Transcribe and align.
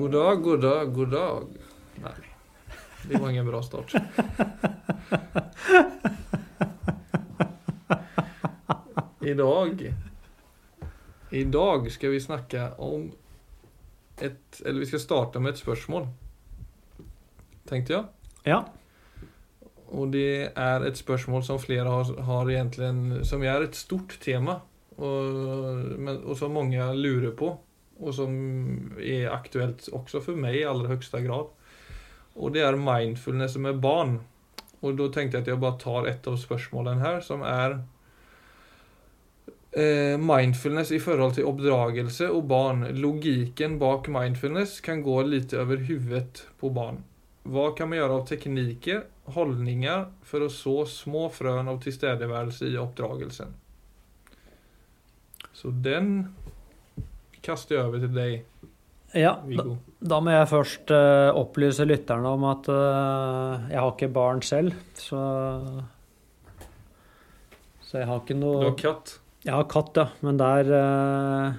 God 0.00 0.12
dag, 0.12 0.42
god 0.42 0.60
dag, 0.60 0.94
god 0.94 1.10
dag. 1.10 1.42
Nei, 2.00 2.12
det 3.08 3.18
var 3.18 3.30
ingen 3.30 3.46
bra 3.46 3.62
start. 3.62 3.94
I 11.30 11.44
dag 11.44 11.90
skal 11.92 12.10
vi 12.10 12.20
snakke 12.20 12.70
om 12.78 13.12
et 14.16 14.62
eller 14.64 14.80
vi 14.80 14.86
skal 14.86 15.04
starte 15.04 15.40
med 15.40 15.52
et 15.52 15.60
spørsmål, 15.60 16.08
tenkte 17.68 17.98
jeg. 17.98 18.04
Ja. 18.48 18.64
Og 19.92 20.16
det 20.16 20.52
er 20.56 20.80
et 20.88 20.96
spørsmål 20.96 21.44
som 21.44 21.60
flere 21.60 21.92
har, 21.92 22.16
har 22.24 22.48
egentlig 22.48 23.26
som 23.28 23.44
er 23.44 23.68
et 23.68 23.76
stort 23.76 24.16
tema. 24.24 24.62
og, 24.96 25.24
men, 25.98 26.24
og 26.24 26.36
som 26.36 26.56
mange 26.56 26.94
lurer 26.96 27.36
på. 27.36 27.58
Och 28.00 28.14
som 28.14 28.98
är 29.00 29.28
aktuellt 29.28 29.88
också 29.92 30.20
för 30.20 30.32
mig 30.32 30.58
i 30.58 30.64
allra 30.64 30.88
högsta 30.88 31.20
grad. 31.20 31.46
Och 32.34 32.52
det 32.52 32.60
är 32.60 32.98
mindfulness 32.98 33.56
med 33.56 33.80
barn. 33.80 34.20
Och 34.80 34.94
då 34.94 35.08
tänkte 35.08 35.36
jag 35.36 35.42
att 35.42 35.48
jag 35.48 35.58
bara 35.58 35.72
tar 35.72 36.06
ett 36.06 36.26
av 36.26 36.36
spörsmålen 36.36 36.98
här 36.98 37.20
som 37.20 37.42
är 37.42 37.70
eh, 39.72 40.18
mindfulness 40.18 40.92
i 40.92 41.00
forhold 41.00 41.34
til 41.34 41.46
oppdragelse 41.50 42.30
og 42.30 42.44
barn. 42.48 42.86
Logikken 42.96 43.78
bak 43.78 44.08
mindfulness 44.08 44.80
kan 44.80 45.02
gå 45.02 45.22
litt 45.22 45.54
over 45.54 45.76
huvudet 45.76 46.46
på 46.60 46.70
barn. 46.70 47.04
Hva 47.42 47.70
kan 47.76 47.88
man 47.88 47.98
gjøre 47.98 48.20
av 48.20 48.26
teknikker, 48.28 49.04
holdninger, 49.34 50.04
for 50.22 50.44
å 50.44 50.52
så 50.52 50.84
små 50.88 51.28
frøen 51.32 51.70
av 51.72 51.80
tilstedeværelse 51.82 52.68
i 52.68 52.78
oppdragelsen? 52.80 53.54
Så 55.52 55.72
den 55.84 56.28
kaster 57.44 57.76
jeg 57.76 57.88
over 57.88 58.02
til 58.02 58.12
deg, 58.14 58.42
ja 59.16 59.32
da, 59.34 59.46
Viggo. 59.46 59.78
da 59.98 60.20
må 60.22 60.34
jeg 60.34 60.50
først 60.50 60.92
uh, 60.94 61.30
opplyse 61.38 61.86
lytterne 61.88 62.30
om 62.30 62.44
at 62.50 62.68
uh, 62.70 63.70
jeg 63.70 63.80
har 63.80 63.90
ikke 63.90 64.12
barn 64.14 64.42
selv, 64.46 64.76
så 64.94 65.22
Så 67.90 67.98
jeg 67.98 68.06
har 68.06 68.20
ikke 68.22 68.38
noe 68.38 68.60
Du 68.60 68.68
har 68.68 68.78
katt. 68.78 69.16
Jeg 69.42 69.56
har 69.56 69.66
katt, 69.66 69.96
ja, 69.98 70.06
men 70.22 70.38
der 70.38 70.68
uh, 70.70 71.58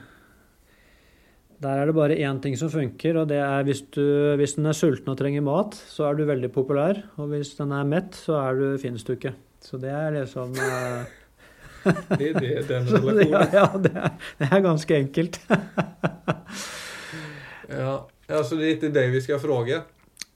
Der 1.60 1.82
er 1.82 1.90
det 1.90 1.96
bare 1.98 2.16
én 2.16 2.40
ting 2.42 2.56
som 2.56 2.72
funker, 2.72 3.20
og 3.20 3.28
det 3.28 3.42
er 3.44 3.66
hvis, 3.68 3.84
du, 3.92 4.38
hvis 4.40 4.56
den 4.56 4.66
er 4.66 4.78
sulten 4.78 5.12
og 5.12 5.18
trenger 5.20 5.44
mat, 5.44 5.76
så 5.76 6.08
er 6.08 6.16
du 6.16 6.24
veldig 6.26 6.50
populær. 6.56 7.04
Og 7.20 7.36
hvis 7.36 7.52
den 7.60 7.76
er 7.76 7.84
mett, 7.84 8.16
så 8.16 8.40
er 8.40 8.56
du, 8.58 8.66
finnes 8.82 9.04
du 9.04 9.14
ikke. 9.14 9.36
Så 9.62 9.78
det 9.78 9.92
er 9.94 10.16
liksom 10.16 10.56
eh, 10.58 11.12
Det 12.20 12.28
er 12.30 12.40
det, 12.40 12.52
den 12.70 12.86
det, 12.92 13.26
ja, 13.32 13.42
ja, 13.54 13.66
det, 13.82 13.92
er, 13.96 14.14
det 14.38 14.52
er 14.52 14.64
ganske 14.68 14.98
enkelt. 14.98 15.42
Ja, 17.72 18.02
altså 18.28 18.58
det 18.60 18.66
er 18.66 18.74
ikke 18.76 18.92
deg 18.92 19.14
vi 19.14 19.22
skal 19.24 19.40
spørre? 19.40 19.78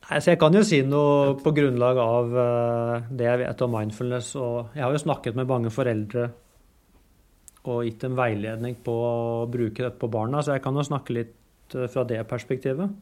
Altså, 0.05 0.31
Jeg 0.31 0.39
kan 0.39 0.53
jo 0.55 0.61
si 0.65 0.81
noe 0.85 1.33
på 1.41 1.53
grunnlag 1.55 1.99
av 1.99 2.35
eh, 2.41 3.07
det 3.09 3.25
jeg 3.27 3.41
vet 3.41 3.63
om 3.65 3.73
mindfulness. 3.73 4.35
Og 4.39 4.75
jeg 4.77 4.85
har 4.85 4.93
jo 4.93 5.01
snakket 5.01 5.37
med 5.37 5.49
mange 5.49 5.71
foreldre 5.73 6.29
og 7.65 7.81
gitt 7.87 8.03
dem 8.05 8.13
veiledning 8.13 8.75
på 8.85 8.93
å 8.93 9.45
bruke 9.49 9.81
dette 9.81 9.97
på 9.97 10.09
barna, 10.13 10.43
så 10.45 10.53
jeg 10.53 10.61
kan 10.61 10.75
jo 10.77 10.85
snakke 10.85 11.15
litt 11.17 11.73
eh, 11.73 11.87
fra 11.89 12.05
det 12.05 12.21
perspektivet. 12.29 12.93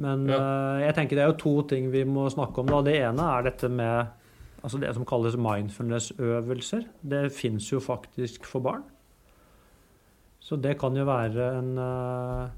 Men 0.00 0.24
eh, 0.28 0.86
jeg 0.86 0.96
tenker 0.96 1.18
det 1.18 1.26
er 1.26 1.34
jo 1.34 1.40
to 1.42 1.54
ting 1.68 1.90
vi 1.92 2.06
må 2.08 2.30
snakke 2.32 2.62
om. 2.62 2.72
da. 2.72 2.80
Det 2.86 2.96
ene 2.96 3.28
er 3.34 3.50
dette 3.50 3.70
med 3.72 4.24
altså 4.62 4.80
det 4.82 4.92
som 4.96 5.06
kalles 5.08 5.38
mindfulness-øvelser. 5.40 6.86
Det 7.02 7.24
fins 7.34 7.68
jo 7.72 7.80
faktisk 7.82 8.46
for 8.48 8.64
barn. 8.64 8.84
Så 10.40 10.56
det 10.62 10.76
kan 10.78 10.96
jo 10.96 11.04
være 11.08 11.50
en 11.58 11.72
eh, 11.82 12.54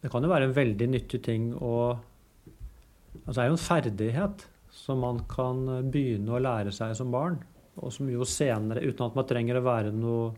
det 0.00 0.08
kan 0.12 0.24
jo 0.24 0.30
være 0.30 0.48
en 0.48 0.56
veldig 0.56 0.88
nyttig 0.94 1.22
ting 1.26 1.52
å 1.56 1.74
Altså 3.26 3.34
det 3.34 3.42
er 3.42 3.48
jo 3.50 3.56
en 3.56 3.62
ferdighet 3.62 4.42
som 4.72 5.00
man 5.02 5.18
kan 5.28 5.64
begynne 5.90 6.30
å 6.30 6.38
lære 6.40 6.70
seg 6.72 6.92
som 6.94 7.10
barn, 7.10 7.40
og 7.82 7.90
som 7.92 8.06
jo 8.08 8.22
senere, 8.28 8.84
uten 8.86 9.02
at 9.08 9.16
man 9.18 9.26
trenger 9.26 9.58
å 9.58 9.64
være 9.66 9.90
noe 9.94 10.30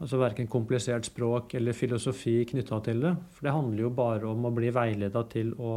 Altså 0.00 0.16
verken 0.16 0.46
komplisert 0.48 1.04
språk 1.04 1.52
eller 1.58 1.76
filosofi 1.76 2.38
knytta 2.48 2.78
til 2.86 3.02
det. 3.04 3.10
For 3.36 3.44
det 3.44 3.52
handler 3.52 3.82
jo 3.82 3.90
bare 3.92 4.30
om 4.30 4.46
å 4.48 4.52
bli 4.56 4.70
veileda 4.72 5.26
til 5.28 5.50
å 5.60 5.74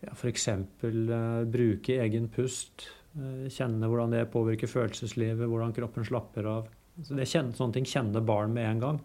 ja, 0.00 0.14
f.eks. 0.14 0.48
Uh, 0.82 1.44
bruke 1.44 1.98
egen 2.02 2.28
pust. 2.28 2.88
eh, 3.18 3.48
kjenne 3.50 3.88
hvordan 3.88 4.12
det 4.14 4.28
påvirker 4.30 4.70
følelseslivet, 4.70 5.48
hvordan 5.48 5.72
kroppen 5.74 6.06
slapper 6.06 6.46
av. 6.46 6.68
Så 7.02 7.16
det 7.18 7.26
kjenne, 7.30 7.54
sånne 7.56 7.78
ting 7.78 7.88
kjenner 7.88 8.22
barn 8.22 8.52
med 8.54 8.68
en 8.68 8.82
gang. 8.82 9.00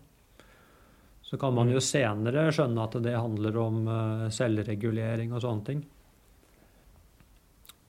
Så 1.24 1.40
kan 1.42 1.56
man 1.56 1.72
jo 1.72 1.81
senere 1.81 2.52
skjønne 2.54 2.84
at 2.84 2.98
det 3.02 3.16
handler 3.16 3.58
om 3.58 3.88
eh, 3.88 4.28
selvregulering 4.34 5.34
og 5.34 5.42
sånne 5.42 5.68
ting. 5.70 5.81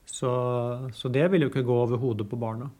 Så, 0.05 0.31
så 0.95 1.11
det 1.11 1.27
vil 1.33 1.45
jo 1.45 1.51
ikke 1.51 1.65
gå 1.67 1.77
over 1.83 1.99
hodet 2.01 2.29
på 2.31 2.39
barna. 2.39 2.71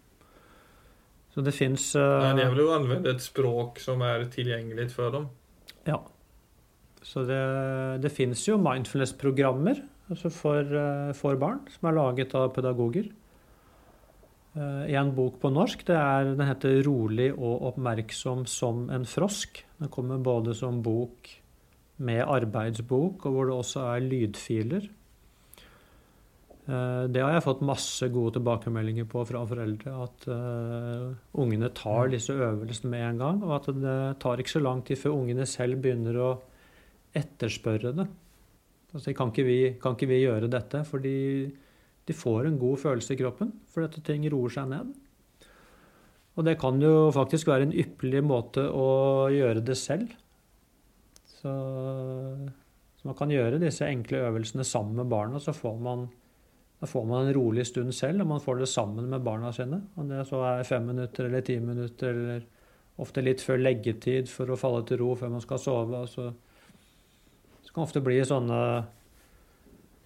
Så 1.35 1.43
det 1.43 1.51
fins 1.51 1.89
Nei, 1.99 2.31
det 2.37 2.45
er 2.45 2.53
vel 2.53 2.63
å 2.63 2.75
anvende 2.77 3.11
et 3.11 3.21
språk 3.21 3.81
som 3.83 3.99
er 4.07 4.23
tilgjengelig 4.31 4.87
for 4.93 5.11
dem. 5.11 5.25
Ja. 5.85 5.99
Så 7.03 7.25
det, 7.27 7.41
det 8.01 8.09
fins 8.15 8.45
jo 8.47 8.55
mindfulness-programmer 8.57 9.83
altså 10.09 10.31
for, 10.31 10.61
eh, 10.61 11.13
for 11.13 11.37
barn 11.41 11.61
som 11.73 11.89
er 11.89 11.97
laget 11.97 12.35
av 12.35 12.53
pedagoger. 12.53 13.11
Eh, 14.55 14.93
En 14.95 15.11
bok 15.11 15.39
på 15.41 15.51
norsk 15.51 15.85
det 15.85 15.95
er, 15.95 16.35
den 16.35 16.47
heter 16.47 16.83
'Rolig 16.83 17.33
og 17.37 17.73
oppmerksom 17.73 18.47
som 18.47 18.89
en 18.89 19.03
frosk'. 19.03 19.63
Den 19.79 19.89
kommer 19.89 20.17
både 20.17 20.55
som 20.55 20.81
bok 20.81 21.29
med 21.97 22.25
arbeidsbok, 22.25 23.25
og 23.25 23.31
hvor 23.33 23.45
det 23.45 23.55
også 23.55 23.95
er 23.95 24.09
lydfiler. 24.09 24.89
Eh, 26.67 27.07
Det 27.07 27.21
har 27.21 27.33
jeg 27.33 27.43
fått 27.43 27.61
masse 27.61 28.09
gode 28.11 28.33
tilbakemeldinger 28.33 29.05
på 29.05 29.25
fra 29.27 29.45
foreldre. 29.45 30.03
At 30.03 30.27
uh, 30.27 31.13
ungene 31.35 31.69
tar 31.73 32.09
disse 32.09 32.33
øvelsene 32.33 32.89
med 32.89 33.09
en 33.09 33.17
gang, 33.17 33.43
og 33.43 33.55
at 33.55 33.75
det 33.75 34.19
tar 34.19 34.37
ikke 34.37 34.57
så 34.57 34.63
lang 34.63 34.83
tid 34.83 34.97
før 34.97 35.21
ungene 35.21 35.45
selv 35.45 35.81
begynner 35.81 36.15
å 36.15 36.41
etterspørre 37.13 37.95
det. 37.95 38.07
Altså, 38.95 39.11
kan, 39.11 39.31
ikke 39.33 39.43
vi, 39.43 39.59
kan 39.81 39.97
ikke 39.97 40.07
vi 40.07 40.21
gjøre 40.23 40.51
dette? 40.51 40.85
Fordi 40.87 41.15
de 42.05 42.13
får 42.15 42.47
en 42.47 42.59
god 42.61 42.77
følelse 42.79 43.15
i 43.15 43.19
kroppen, 43.19 43.51
fordi 43.73 43.89
at 43.89 44.05
ting 44.07 44.27
roer 44.31 44.53
seg 44.53 44.69
ned. 44.71 44.93
Og 46.35 46.45
det 46.47 46.57
kan 46.59 46.79
jo 46.83 47.09
faktisk 47.15 47.49
være 47.49 47.69
en 47.69 47.75
ypperlig 47.75 48.21
måte 48.27 48.65
å 48.71 49.27
gjøre 49.31 49.63
det 49.65 49.77
selv. 49.79 50.11
Så, 51.37 51.51
så 52.99 53.07
man 53.07 53.17
kan 53.17 53.31
gjøre 53.31 53.61
disse 53.61 53.87
enkle 53.87 54.23
øvelsene 54.27 54.65
sammen 54.67 54.99
med 54.99 55.11
barna, 55.11 55.39
så 55.43 55.55
får 55.55 55.77
man, 55.83 56.07
får 56.83 57.07
man 57.07 57.27
en 57.27 57.37
rolig 57.37 57.65
stund 57.67 57.95
selv, 57.95 58.23
og 58.23 58.31
man 58.35 58.43
får 58.43 58.63
det 58.63 58.71
sammen 58.71 59.07
med 59.11 59.23
barna 59.25 59.51
sine. 59.55 59.81
Om 59.95 60.11
det 60.11 60.25
så 60.29 60.43
er 60.51 60.67
fem 60.67 60.91
minutter 60.91 61.29
eller 61.29 61.45
ti 61.47 61.59
minutter, 61.63 62.11
eller 62.11 62.45
ofte 63.01 63.23
litt 63.23 63.43
før 63.43 63.63
leggetid 63.63 64.31
for 64.31 64.51
å 64.51 64.59
falle 64.59 64.83
til 64.87 65.01
ro 65.01 65.13
før 65.19 65.33
man 65.35 65.43
skal 65.43 65.59
sove. 65.59 66.03
og 66.03 66.11
så 66.11 66.29
så 67.75 67.81
kan 67.81 67.89
ofte 67.89 67.99
bli 67.99 68.21
sånne 68.23 68.57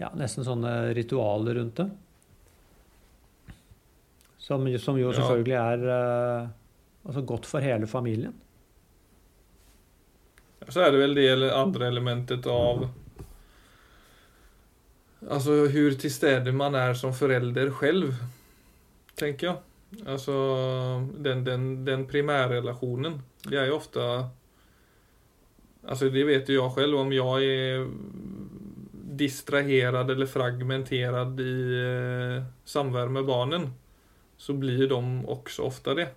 ja, 0.01 0.07
nesten 0.17 0.41
sånne 0.41 0.89
ritualer 0.97 1.59
rundt 1.59 1.77
det. 1.77 1.85
Som, 4.41 4.65
som 4.81 4.97
jo 4.97 5.11
selvfølgelig 5.13 5.57
er 5.59 5.83
eh, 5.93 6.47
altså 7.05 7.21
godt 7.29 7.45
for 7.45 7.61
hele 7.61 7.85
familien. 7.85 8.33
Så 10.65 10.81
er 10.81 10.95
det 10.95 11.03
vel 11.03 11.13
det 11.13 11.51
andre 11.53 11.91
elementet 11.93 12.49
av 12.49 12.87
Altså 15.29 15.67
hvor 15.69 15.99
til 16.01 16.15
stede 16.15 16.55
man 16.55 16.73
er 16.73 16.97
som 16.97 17.13
forelder 17.13 17.69
selv, 17.77 18.17
tenker 19.19 19.51
jeg. 19.51 19.61
Altså 20.09 20.33
den, 21.21 21.45
den, 21.45 21.69
den 21.85 22.07
primærrelasjonen. 22.09 23.21
Det 23.45 23.61
er 23.61 23.69
jo 23.69 23.77
ofte 23.77 24.09
Altså 25.87 26.09
det 26.11 26.25
vet 26.27 26.49
jo 26.49 26.61
jeg 26.63 26.75
selv. 26.75 26.99
Om 26.99 27.13
jeg 27.15 27.51
er 27.51 27.85
distraherad 29.19 30.11
eller 30.11 30.29
fragmenterad 30.29 31.39
i 31.43 31.53
eh, 31.79 32.41
samvær 32.65 33.11
med 33.11 33.27
barnen, 33.27 33.69
så 34.39 34.55
blir 34.55 34.87
de 34.87 34.99
også 35.27 35.67
ofte 35.67 35.95
det. 35.97 36.09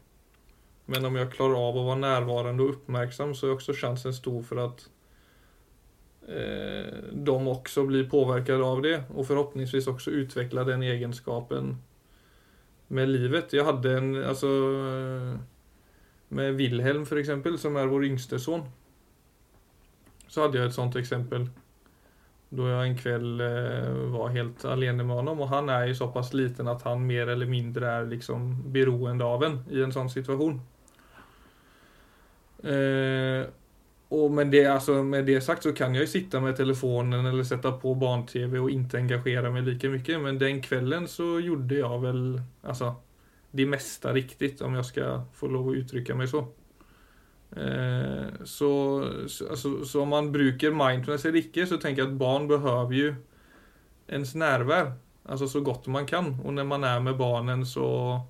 Men 0.90 1.06
om 1.06 1.16
jeg 1.18 1.30
klarer 1.34 1.58
av 1.58 1.78
å 1.78 1.86
være 1.86 2.02
närvarande 2.02 2.64
og 2.64 2.76
oppmerksom, 2.76 3.34
så 3.34 3.48
er 3.48 3.56
også 3.56 3.74
sjansen 3.76 4.14
stor 4.14 4.42
for 4.46 4.62
at 4.62 4.84
eh, 6.28 7.08
de 7.12 7.36
også 7.54 7.86
blir 7.88 8.10
påverkade 8.10 8.66
av 8.66 8.82
det, 8.84 8.98
og 9.14 9.26
forhåpentligvis 9.30 9.90
også 9.90 10.14
utvikler 10.22 10.68
den 10.68 10.84
egenskapen 10.86 11.76
med 12.92 13.10
livet. 13.10 13.54
Jeg 13.56 13.66
hadde 13.66 13.96
en, 13.98 14.12
altså 14.20 14.52
eh, 14.82 15.32
Med 16.32 16.54
Wilhelm, 16.56 17.02
for 17.04 17.20
eksempel, 17.20 17.58
som 17.60 17.74
er 17.76 17.90
vår 17.90 18.06
yngste 18.08 18.38
son, 18.40 18.62
så 20.32 20.46
hadde 20.46 20.58
jeg 20.58 20.70
et 20.70 20.76
sånt 20.76 20.96
eksempel. 20.96 21.46
Da 22.52 22.68
jeg 22.68 22.90
en 22.90 22.98
kveld 22.98 23.40
eh, 23.44 24.02
var 24.12 24.34
helt 24.34 24.64
alene 24.68 25.04
med 25.04 25.16
honom, 25.20 25.40
og 25.44 25.52
han 25.52 25.70
er 25.72 25.88
jo 25.88 25.96
såpass 26.02 26.32
liten 26.36 26.68
at 26.68 26.84
han 26.88 27.04
mer 27.04 27.32
eller 27.32 27.48
mindre 27.48 27.96
er 27.98 28.10
liksom 28.10 28.50
beroende 28.72 29.24
av 29.24 29.44
en 29.48 29.58
i 29.72 29.80
en 29.84 29.92
sånn 29.94 30.12
situasjon. 30.12 30.58
Eh, 32.62 33.44
og 34.12 34.32
med 34.36 34.50
det, 34.52 34.66
alltså, 34.68 34.98
med 35.02 35.24
det 35.26 35.40
sagt 35.40 35.64
så 35.64 35.72
kan 35.72 35.94
jeg 35.96 36.04
jo 36.04 36.10
sitte 36.12 36.40
med 36.40 36.56
telefonen 36.56 37.26
eller 37.26 37.44
sätta 37.48 37.72
på 37.72 37.94
barne-TV 37.96 38.58
og 38.60 38.68
ikke 38.70 39.00
engasjere 39.00 39.52
meg 39.52 39.64
lika 39.64 39.88
mye, 39.88 40.18
Men 40.20 40.38
den 40.38 40.60
kvelden 40.60 41.08
så 41.08 41.38
gjorde 41.40 41.78
jeg 41.80 42.00
vel 42.02 42.40
altså, 42.62 42.94
det 43.50 43.66
meste 43.68 44.12
riktig, 44.12 44.60
om 44.60 44.74
jeg 44.74 44.84
skal 44.84 45.24
få 45.32 45.48
lov 45.48 45.72
å 45.72 45.76
uttrykke 45.80 46.14
meg 46.14 46.28
så. 46.28 46.44
Eh, 47.56 48.44
så, 48.44 48.70
så, 49.28 49.48
alltså, 49.48 49.84
så 49.84 50.02
om 50.02 50.08
man 50.08 50.32
bruker 50.32 50.70
mindfulness 50.70 51.24
eller 51.24 51.44
ikke, 51.44 51.66
så 51.66 51.78
tenker 51.80 52.02
jeg 52.02 52.12
at 52.12 52.18
barn 52.20 52.48
behøver 52.48 52.96
jo 52.96 53.14
ens 54.12 54.34
nærvær. 54.34 54.92
Altså 55.28 55.46
så 55.48 55.60
godt 55.60 55.86
man 55.92 56.06
kan. 56.06 56.34
Og 56.44 56.54
når 56.54 56.64
man 56.64 56.84
er 56.84 57.00
med 57.00 57.18
barnen 57.18 57.66
så 57.66 58.20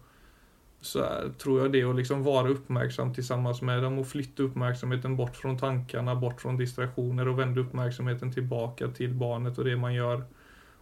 så 0.82 1.04
tror 1.38 1.60
jeg 1.60 1.72
det 1.76 1.84
å 1.86 1.92
liksom 1.94 2.24
være 2.26 2.56
oppmerksom 2.56 3.12
sammen 3.22 3.54
med 3.68 3.84
dem 3.84 4.00
og 4.02 4.08
flytte 4.10 4.48
oppmerksomheten 4.48 5.14
bort 5.16 5.36
fra 5.38 5.54
tankene, 5.54 6.16
bort 6.18 6.42
fra 6.42 6.56
distraksjoner, 6.58 7.28
og 7.30 7.38
vende 7.38 7.62
oppmerksomheten 7.62 8.32
tilbake 8.34 8.88
til 8.96 9.14
barnet 9.14 9.58
og 9.58 9.68
det 9.68 9.76
man 9.78 9.94
gjør 9.94 10.24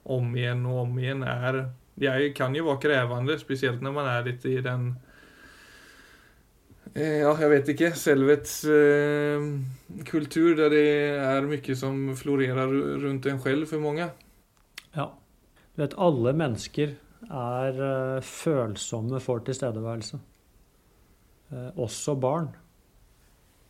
om 0.08 0.32
igjen 0.32 0.64
og 0.64 0.86
om 0.86 0.96
igjen, 0.98 1.22
er 1.28 1.66
det 2.00 2.32
kan 2.32 2.56
jo 2.56 2.64
være 2.64 2.80
krevende, 2.80 3.36
speciellt 3.36 3.84
når 3.84 3.92
man 3.92 4.08
er 4.08 4.24
litt 4.30 4.46
i 4.48 4.56
den 4.64 4.94
Ja, 6.98 7.30
jeg 7.38 7.50
vet 7.52 7.68
ikke. 7.70 7.92
Selvets 7.94 8.64
eh, 8.66 9.44
kultur 10.08 10.56
der 10.58 10.72
det 10.72 10.86
er 11.22 11.46
mye 11.46 11.76
som 11.78 12.08
florerer 12.18 12.72
rundt 13.04 13.28
en 13.30 13.38
selv 13.42 13.68
for 13.70 13.82
mange. 13.84 14.08
Ja. 14.96 15.06
Du 15.76 15.84
vet, 15.84 15.94
alle 15.94 16.34
mennesker 16.34 16.96
er 17.30 17.78
eh, 17.86 18.24
følsomme 18.26 19.20
for 19.22 19.44
tilstedeværelse. 19.46 20.18
Eh, 21.54 21.70
også 21.78 22.16
barn. 22.18 22.50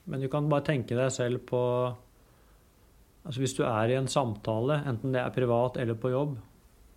Men 0.08 0.24
du 0.24 0.28
kan 0.32 0.48
bare 0.48 0.64
tenke 0.66 0.96
deg 0.96 1.12
selv 1.12 1.44
på 1.48 1.60
altså 3.20 3.42
Hvis 3.42 3.52
du 3.52 3.66
er 3.68 3.90
i 3.92 3.98
en 3.98 4.08
samtale, 4.08 4.80
enten 4.88 5.12
det 5.12 5.20
er 5.20 5.34
privat 5.34 5.76
eller 5.76 5.98
på 6.00 6.08
jobb, 6.08 6.38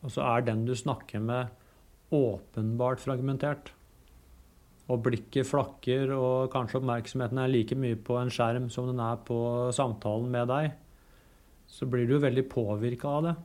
og 0.07 0.11
så 0.11 0.23
er 0.23 0.45
den 0.47 0.61
du 0.63 0.71
snakker 0.71 1.19
med, 1.19 1.51
åpenbart 2.15 3.03
fragmentert, 3.03 3.73
og 4.91 5.03
blikket 5.05 5.47
flakker, 5.47 6.11
og 6.11 6.51
kanskje 6.51 6.81
oppmerksomheten 6.81 7.39
er 7.39 7.51
like 7.51 7.77
mye 7.79 7.95
på 7.95 8.17
en 8.19 8.31
skjerm 8.33 8.67
som 8.73 8.89
den 8.89 8.99
er 8.99 9.21
på 9.23 9.37
samtalen 9.75 10.27
med 10.33 10.49
deg, 10.51 10.73
så 11.71 11.87
blir 11.89 12.09
du 12.09 12.17
veldig 12.19 12.43
påvirka 12.51 13.13
av 13.17 13.27
det. 13.27 13.35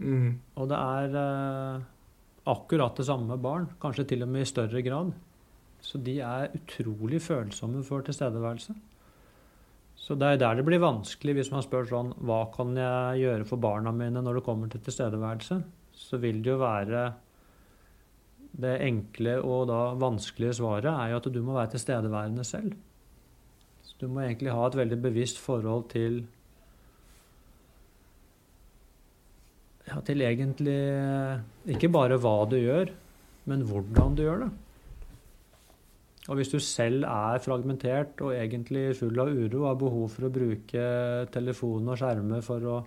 Mm. 0.00 0.30
Og 0.58 0.70
det 0.70 0.78
er 0.80 1.18
eh, 1.20 1.84
akkurat 2.50 2.96
det 2.98 3.06
samme 3.06 3.28
med 3.30 3.44
barn, 3.44 3.68
kanskje 3.82 4.08
til 4.10 4.24
og 4.24 4.32
med 4.32 4.46
i 4.46 4.50
større 4.50 4.82
grad. 4.84 5.12
Så 5.84 6.00
de 6.00 6.16
er 6.24 6.54
utrolig 6.56 7.20
følsomme 7.22 7.84
for 7.84 8.04
tilstedeværelse. 8.06 8.74
Så 10.04 10.16
det 10.18 10.32
er 10.32 10.40
der 10.40 10.58
det 10.58 10.64
blir 10.66 10.82
vanskelig 10.82 11.36
hvis 11.38 11.50
man 11.54 11.62
spør 11.64 11.86
sånn 11.88 12.10
Hva 12.26 12.42
kan 12.52 12.74
jeg 12.76 13.22
gjøre 13.22 13.46
for 13.48 13.62
barna 13.62 13.92
mine 13.94 14.20
når 14.24 14.40
det 14.40 14.46
kommer 14.48 14.72
til 14.72 14.82
tilstedeværelse? 14.84 15.60
Så 15.94 16.18
vil 16.20 16.42
det 16.42 16.50
jo 16.50 16.58
være 16.60 17.06
Det 18.54 18.76
enkle 18.86 19.40
og 19.42 19.66
da 19.70 19.80
vanskelige 19.98 20.60
svaret 20.60 20.90
er 20.90 21.10
jo 21.10 21.18
at 21.18 21.30
du 21.34 21.40
må 21.42 21.56
være 21.56 21.72
tilstedeværende 21.74 22.44
selv. 22.46 22.74
Så 23.82 23.96
du 24.00 24.06
må 24.08 24.22
egentlig 24.22 24.54
ha 24.54 24.66
et 24.68 24.78
veldig 24.78 25.00
bevisst 25.02 25.40
forhold 25.42 25.88
til 25.90 26.22
ja, 29.88 29.98
til 30.06 30.22
egentlig 30.24 30.78
ikke 31.74 31.90
bare 31.92 32.20
hva 32.20 32.36
du 32.50 32.56
gjør, 32.60 32.92
men 33.50 33.66
hvordan 33.68 34.14
du 34.14 34.22
gjør 34.24 34.46
det. 34.46 34.52
Og 36.24 36.38
hvis 36.38 36.54
du 36.54 36.56
selv 36.62 37.04
er 37.04 37.42
fragmentert 37.44 38.22
og 38.24 38.32
egentlig 38.32 38.94
full 38.96 39.18
av 39.20 39.28
uro 39.28 39.64
og 39.64 39.66
har 39.68 39.80
behov 39.82 40.06
for 40.14 40.28
å 40.28 40.32
bruke 40.32 40.84
telefon 41.34 41.90
og 41.90 41.98
skjermer 42.00 42.40
for 42.46 42.64
å, 42.64 42.78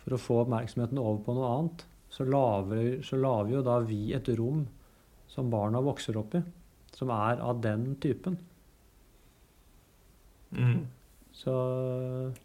for 0.00 0.16
å 0.16 0.20
få 0.22 0.38
oppmerksomheten 0.46 1.02
over 1.02 1.20
på 1.26 1.34
noe 1.36 1.50
annet, 1.58 1.84
så 2.14 2.24
lager, 2.24 3.02
så 3.04 3.18
lager 3.20 3.58
jo 3.58 3.66
da 3.66 3.76
vi 3.84 4.00
et 4.16 4.30
rom 4.38 4.62
som 5.30 5.50
barna 5.50 5.80
vokser 5.82 6.16
opp 6.20 6.34
i, 6.38 6.42
som 6.94 7.10
er 7.10 7.40
av 7.42 7.60
den 7.64 7.94
typen. 8.02 8.38
Mm. 10.54 10.86
Så 11.32 11.52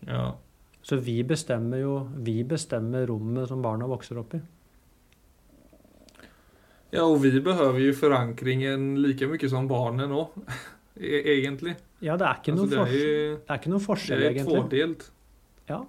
Ja. 0.08 0.36
Så 0.82 0.98
vi 0.98 1.22
bestemmer 1.24 1.78
jo 1.82 2.10
Vi 2.26 2.44
bestemmer 2.44 3.06
rommet 3.06 3.48
som 3.52 3.62
barna 3.62 3.86
vokser 3.86 4.18
opp 4.18 4.34
i. 4.34 4.40
Ja, 6.92 7.04
og 7.06 7.20
vi 7.22 7.30
behøver 7.40 7.78
jo 7.84 7.94
forankringen 7.94 8.96
like 9.04 9.28
mye 9.30 9.50
som 9.52 9.68
barna 9.70 10.08
nå, 10.10 10.24
egentlig. 10.98 11.76
Ja, 12.02 12.16
det 12.18 12.26
er 12.26 12.40
ikke 12.40 12.56
Altså, 12.56 12.66
noe, 12.66 12.70
det 12.72 12.80
er 12.80 12.96
jo 12.96 13.36
det 13.36 13.54
er 13.54 13.60
ikke 13.60 13.70
noe 13.76 13.84
det 13.84 14.10
er 14.16 14.24
egentlig. 14.32 14.56
tvådelt. 14.56 15.06
Ja. 15.70 15.80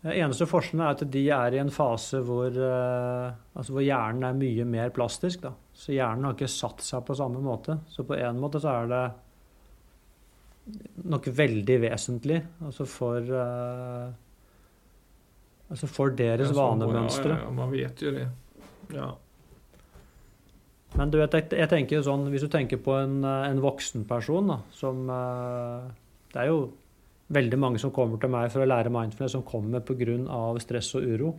Den 0.00 0.14
eneste 0.16 0.46
forskjellen 0.48 0.80
er 0.84 0.94
at 0.94 1.02
de 1.12 1.22
er 1.36 1.54
i 1.54 1.60
en 1.60 1.72
fase 1.72 2.22
hvor, 2.24 2.48
eh, 2.48 3.32
altså 3.52 3.74
hvor 3.76 3.84
hjernen 3.84 4.24
er 4.24 4.38
mye 4.38 4.64
mer 4.64 4.92
plastisk. 4.96 5.42
Da. 5.44 5.52
Så 5.76 5.92
hjernen 5.92 6.24
har 6.24 6.36
ikke 6.38 6.48
satt 6.48 6.80
seg 6.84 7.04
på 7.04 7.16
samme 7.18 7.42
måte. 7.44 7.76
Så 7.92 8.06
på 8.08 8.16
en 8.16 8.40
måte 8.40 8.62
så 8.62 8.72
er 8.80 8.88
det 8.90 9.02
nok 11.10 11.26
veldig 11.34 11.76
vesentlig 11.82 12.36
altså 12.62 12.86
for 12.88 13.32
eh, 13.44 14.10
Altså 15.70 15.86
for 15.86 16.10
deres 16.18 16.48
Ja, 16.50 16.54
vanemønstre. 16.56 17.30
Ja, 17.30 17.44
ja, 17.44 17.50
man 17.54 17.70
vet 17.70 18.00
jo 18.02 18.10
det. 18.10 18.24
Ja. 18.90 19.12
Men 20.98 21.12
du 21.12 21.20
vet, 21.20 21.36
jeg, 21.38 21.46
jeg 21.60 21.70
tenker 21.70 22.00
jo 22.00 22.06
sånn, 22.08 22.24
hvis 22.32 22.42
du 22.42 22.50
tenker 22.50 22.80
på 22.82 22.96
en, 22.98 23.20
eh, 23.22 23.44
en 23.52 23.60
voksen 23.62 24.02
person 24.08 24.50
da, 24.50 24.56
som 24.74 25.04
eh, 25.14 25.84
Det 26.32 26.42
er 26.42 26.50
jo 26.50 26.58
veldig 27.30 27.58
mange 27.62 27.80
som 27.82 27.92
kommer 27.94 28.20
til 28.20 28.32
meg 28.32 28.50
for 28.52 28.64
å 28.64 28.68
lære 28.68 28.92
mindfulness, 28.92 29.36
som 29.36 29.46
kommer 29.46 29.84
pga. 29.86 30.58
stress 30.58 30.94
og 30.98 31.06
uro. 31.06 31.30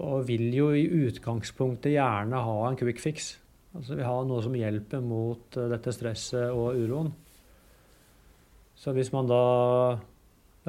Og 0.00 0.26
vil 0.28 0.54
jo 0.54 0.70
i 0.76 0.86
utgangspunktet 0.86 1.96
gjerne 1.96 2.44
ha 2.46 2.68
en 2.68 2.76
quick 2.76 3.00
fix. 3.00 3.38
Altså 3.74 3.96
vil 3.96 4.06
ha 4.06 4.22
noe 4.26 4.42
som 4.42 4.54
hjelper 4.54 5.02
mot 5.02 5.56
eh, 5.56 5.68
dette 5.70 5.92
stresset 5.94 6.50
og 6.50 6.78
uroen. 6.78 7.10
Så 8.74 8.92
hvis 8.96 9.12
man 9.12 9.28
da 9.28 9.98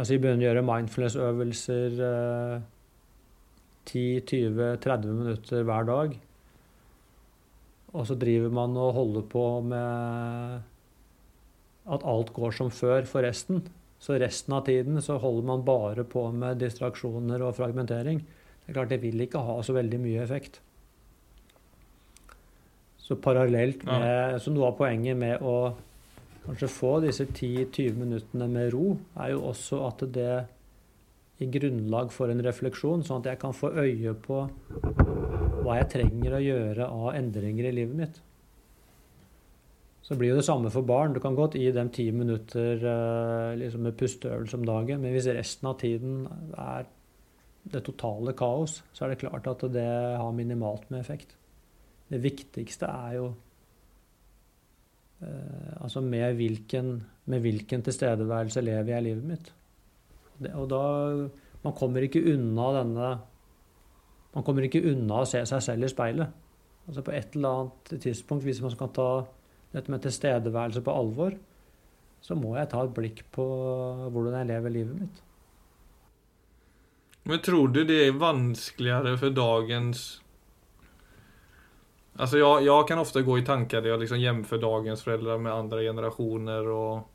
si 0.03 0.17
begynner 0.17 0.41
å 0.41 0.47
gjøre 0.49 0.65
mindfulness-øvelser 0.67 2.01
eh, 2.07 2.67
10-20-30 3.91 5.15
minutter 5.17 5.63
hver 5.67 5.87
dag, 5.89 6.19
og 7.91 8.07
så 8.07 8.15
driver 8.15 8.53
man 8.55 8.77
og 8.79 8.93
holder 8.95 9.25
på 9.31 9.45
med 9.65 10.70
at 11.91 12.05
alt 12.07 12.31
går 12.35 12.55
som 12.55 12.71
før 12.73 13.05
for 13.09 13.25
resten. 13.25 13.61
Så 14.01 14.17
resten 14.17 14.55
av 14.57 14.65
tiden 14.65 14.97
så 15.03 15.19
holder 15.21 15.47
man 15.47 15.65
bare 15.65 16.05
på 16.07 16.23
med 16.33 16.61
distraksjoner 16.63 17.43
og 17.45 17.55
fragmentering. 17.59 18.23
Det 18.23 18.71
er 18.71 18.77
klart 18.77 18.93
det 18.93 19.01
vil 19.03 19.21
ikke 19.25 19.43
ha 19.45 19.59
så 19.65 19.75
veldig 19.75 19.99
mye 20.01 20.23
effekt. 20.23 20.61
Så 23.01 23.17
parallelt 23.19 23.83
med 23.85 24.39
Så 24.41 24.53
noe 24.53 24.71
av 24.71 24.77
poenget 24.79 25.17
med 25.17 25.41
å 25.43 25.73
kanskje 26.45 26.71
få 26.71 26.95
disse 27.03 27.27
10-20 27.27 27.97
minuttene 27.99 28.47
med 28.49 28.71
ro, 28.73 28.95
er 29.19 29.35
jo 29.35 29.43
også 29.51 29.83
at 29.85 30.05
det 30.15 30.31
gir 31.37 31.51
grunnlag 31.53 32.11
for 32.13 32.31
en 32.31 32.41
refleksjon, 32.41 33.03
sånn 33.05 33.21
at 33.21 33.33
jeg 33.33 33.41
kan 33.41 33.53
få 33.53 33.73
øye 33.75 34.15
på 34.25 34.41
hva 35.61 35.77
jeg 35.77 35.89
trenger 35.93 36.37
å 36.37 36.41
gjøre 36.41 36.87
av 36.89 37.13
endringer 37.17 37.69
i 37.69 37.75
livet 37.81 37.97
mitt. 37.97 38.21
Så 40.01 40.17
blir 40.17 40.31
jo 40.33 40.39
det 40.39 40.47
samme 40.47 40.71
for 40.73 40.85
barn. 40.87 41.13
Du 41.13 41.21
kan 41.21 41.37
godt 41.37 41.55
gi 41.59 41.69
dem 41.71 41.91
ti 41.93 42.07
minutter 42.11 42.81
eh, 42.81 43.51
liksom 43.59 43.85
med 43.85 43.97
pusteøvelse 43.99 44.57
om 44.57 44.65
dagen, 44.65 45.03
men 45.03 45.13
hvis 45.13 45.29
resten 45.29 45.69
av 45.69 45.77
tiden 45.79 46.25
er 46.57 46.89
det 47.71 47.83
totale 47.85 48.33
kaos, 48.33 48.79
så 48.93 49.05
er 49.05 49.13
det 49.13 49.21
klart 49.21 49.47
at 49.47 49.67
det 49.73 49.85
har 50.17 50.33
minimalt 50.33 50.89
med 50.89 51.03
effekt. 51.03 51.35
Det 52.09 52.19
viktigste 52.23 52.89
er 52.89 53.17
jo 53.19 53.27
eh, 55.21 55.73
altså 55.79 56.01
med 56.01 56.33
hvilken, 56.39 56.95
med 57.25 57.45
hvilken 57.45 57.85
tilstedeværelse 57.85 58.61
lever 58.65 58.95
jeg 58.95 59.05
livet 59.05 59.23
mitt. 59.23 59.53
Og 60.55 60.69
da 60.69 60.83
Man 61.61 61.75
kommer 61.77 62.01
ikke 62.01 62.23
unna 62.33 62.71
denne 62.79 63.09
Man 64.33 64.43
kommer 64.43 64.65
ikke 64.65 64.81
unna 64.89 65.19
å 65.21 65.27
se 65.29 65.43
seg 65.45 65.61
selv 65.61 65.85
i 65.85 65.89
speilet. 65.91 66.31
Altså 66.87 67.03
På 67.05 67.11
et 67.13 67.35
eller 67.35 67.49
annet 67.49 68.01
tidspunkt, 68.01 68.43
hvis 68.43 68.61
man 68.61 68.71
skal 68.73 68.89
ta 68.95 69.09
dette 69.71 69.91
med 69.91 70.03
tilstedeværelse 70.03 70.83
på 70.83 70.93
alvor, 70.93 71.35
så 72.21 72.37
må 72.37 72.55
jeg 72.57 72.69
ta 72.71 72.83
et 72.85 72.95
blikk 72.95 73.23
på 73.33 73.45
hvordan 74.11 74.37
jeg 74.39 74.49
lever 74.51 74.75
livet 74.75 74.97
mitt. 75.03 75.21
Men 77.23 77.41
tror 77.45 77.69
du 77.69 77.83
det 77.85 77.99
er 78.07 78.17
vanskeligere 78.17 79.15
for 79.21 79.33
dagens... 79.37 80.03
Altså, 82.17 82.41
jeg, 82.41 82.65
jeg 82.67 82.85
kan 82.89 82.99
ofte 83.01 83.23
gå 83.23 83.37
i 83.39 83.45
tanker 83.47 83.81
der 83.81 83.93
jeg 83.93 84.01
liksom 84.03 84.19
jamfører 84.19 84.61
dagens 84.61 85.03
foreldre 85.05 85.37
med 85.39 85.53
andre 85.53 85.85
generationer 85.85 86.67
Og, 86.75 87.05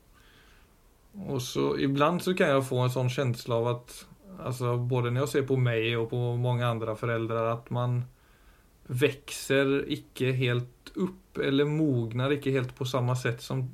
og 1.27 1.41
så 1.43 1.67
ibland 1.79 2.23
så 2.25 2.33
kan 2.35 2.49
jeg 2.49 2.65
få 2.65 2.81
en 2.83 2.93
sånn 2.95 3.11
känsla 3.13 3.59
av 3.61 3.69
at 3.75 3.93
altså, 4.39 4.73
både 4.77 5.11
når 5.11 5.25
jeg 5.25 5.33
ser 5.35 5.47
på 5.51 5.59
meg 5.61 5.91
og 5.99 6.09
på 6.11 6.21
mange 6.41 6.65
andre 6.65 6.95
foreldre, 6.97 7.45
at 7.53 7.69
man 7.73 8.01
växer 8.87 9.81
ikke 9.91 10.31
helt 10.37 10.91
opp 10.95 11.39
eller 11.43 11.67
mognar 11.69 12.33
ikke 12.33 12.53
helt 12.55 12.75
på 12.75 12.85
samme 12.85 13.15
sätt 13.15 13.41
som 13.41 13.67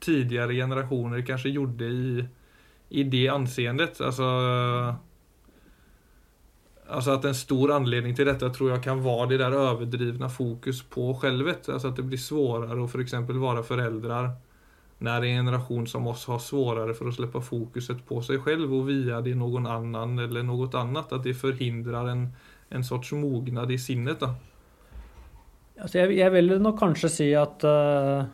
tidligere 0.00 0.54
generationer 0.54 1.22
kanskje 1.26 1.50
gjorde 1.50 1.84
i, 1.84 2.24
i 2.88 3.02
det 3.02 3.28
anseendet. 3.28 4.00
Alltså, 4.00 4.24
alltså 6.88 7.10
att 7.10 7.24
en 7.24 7.34
stor 7.34 7.72
anledning 7.72 8.14
til 8.16 8.28
dette 8.28 8.50
tror 8.54 8.70
jeg 8.70 8.84
kan 8.84 9.02
være 9.04 9.28
det 9.32 9.40
der 9.42 9.56
överdrivna 9.56 10.28
fokus 10.28 10.82
på 10.82 11.14
självet. 11.14 11.68
Alltså 11.68 11.88
att 11.88 11.96
det 11.96 12.02
blir 12.02 12.18
svårare 12.18 12.80
å 12.80 12.88
för 12.88 12.98
exempel 12.98 13.38
vara 13.38 13.62
föräldrar 13.62 14.30
när 14.98 15.22
en 15.22 15.44
generation 15.44 15.86
som 15.86 16.06
oss 16.06 16.26
har 16.26 16.38
svårare 16.38 16.94
for 16.94 17.08
å 17.08 17.12
slippe 17.12 17.40
fokuset 17.40 18.00
på 18.06 18.18
seg 18.22 18.42
selv 18.44 18.72
og 18.74 18.88
via 18.88 19.20
det 19.22 19.36
noen 19.38 19.66
annen 19.66 20.18
eller 20.18 20.42
noe 20.42 20.70
annet. 20.74 21.12
At 21.12 21.22
det 21.22 21.36
forhindrer 21.38 22.10
en, 22.10 22.28
en 22.68 22.84
sorts 22.84 23.12
mognad 23.12 23.70
i 23.70 23.78
sinnet. 23.78 24.20
da. 24.20 24.34
Altså 25.78 26.00
jeg, 26.00 26.18
jeg 26.18 26.34
vil 26.34 26.56
nok 26.62 26.78
kanskje 26.80 27.10
si 27.12 27.26
at 27.38 27.62
uh, 27.66 28.26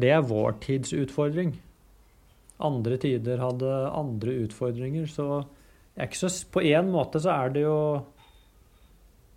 det 0.00 0.10
er 0.10 0.26
vår 0.26 0.58
tids 0.64 0.94
utfordring. 0.96 1.54
Andre 2.60 2.98
tider 3.00 3.40
hadde 3.40 3.70
andre 3.96 4.34
utfordringer, 4.44 5.06
så, 5.08 5.42
så 6.12 6.30
På 6.52 6.60
én 6.60 6.90
måte 6.92 7.22
så 7.22 7.32
er 7.32 7.54
det 7.54 7.62
jo 7.62 7.76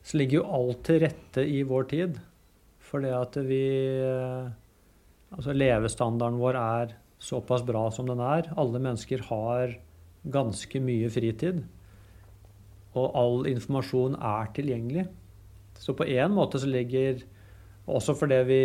Så 0.04 0.18
ligger 0.18 0.42
jo 0.42 0.50
alt 0.58 0.82
til 0.84 1.00
rette 1.06 1.46
i 1.48 1.62
vår 1.64 1.88
tid. 1.94 2.20
For 2.84 3.00
det 3.00 3.14
at 3.16 3.38
vi 3.48 3.64
uh, 4.04 4.50
Altså 5.34 5.54
levestandarden 5.56 6.42
vår 6.42 6.60
er 6.60 6.98
såpass 7.24 7.64
bra 7.66 7.88
som 7.92 8.10
den 8.10 8.20
er. 8.22 8.52
Alle 8.60 8.82
mennesker 8.82 9.24
har 9.30 9.78
ganske 10.30 10.82
mye 10.84 11.10
fritid. 11.10 11.64
Og 12.94 13.16
all 13.18 13.48
informasjon 13.50 14.18
er 14.20 14.52
tilgjengelig. 14.54 15.08
Så 15.80 15.96
på 15.98 16.08
en 16.08 16.34
måte 16.36 16.60
så 16.62 16.70
ligger 16.70 17.24
Også 17.92 18.16
fordi 18.16 18.40
vi 18.48 18.62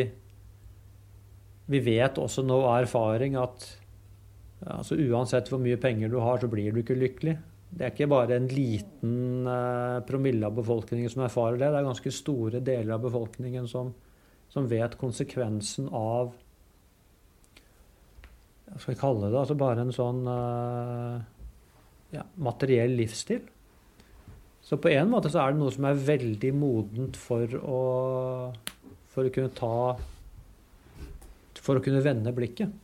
Vi 1.69 1.81
vet 1.85 2.19
også 2.19 2.45
nå 2.47 2.62
av 2.65 2.83
erfaring 2.83 3.37
at 3.37 3.67
altså 4.67 4.97
uansett 4.97 5.50
hvor 5.53 5.61
mye 5.62 5.77
penger 5.79 6.09
du 6.11 6.17
har, 6.19 6.41
så 6.41 6.49
blir 6.50 6.73
du 6.73 6.81
ikke 6.81 6.97
lykkelig. 6.99 7.37
Det 7.69 7.85
er 7.85 7.93
ikke 7.93 8.09
bare 8.11 8.38
en 8.38 8.49
liten 8.49 9.47
eh, 9.47 9.99
promille 10.09 10.49
av 10.49 10.57
befolkningen 10.57 11.12
som 11.12 11.23
erfarer 11.27 11.61
det. 11.61 11.69
Det 11.69 11.79
er 11.79 11.87
ganske 11.87 12.12
store 12.17 12.62
deler 12.65 12.95
av 12.97 13.05
befolkningen 13.05 13.69
som, 13.69 13.93
som 14.50 14.69
vet 14.71 14.97
konsekvensen 14.99 15.91
av 15.93 16.33
Hva 18.69 18.81
skal 18.81 18.95
vi 18.95 19.00
kalle 19.00 19.29
det? 19.29 19.38
Altså 19.43 19.59
bare 19.61 19.85
en 19.85 19.95
sånn 19.95 20.25
eh, 20.33 21.21
ja, 22.17 22.25
materiell 22.41 22.97
livsstil. 22.99 23.45
Så 24.68 24.76
på 24.76 24.90
en 24.92 25.08
måte 25.08 25.30
så 25.32 25.40
er 25.40 25.54
det 25.54 25.62
noe 25.62 25.72
som 25.72 25.87
er 25.88 26.02
veldig 26.10 26.50
modent 26.52 27.16
for 27.16 27.54
å, 27.56 27.80
for 29.08 29.25
å 29.25 29.32
kunne 29.32 29.54
ta 29.56 29.96
For 31.64 31.80
å 31.80 31.84
kunne 31.84 32.04
vende 32.04 32.34
blikket. 32.37 32.75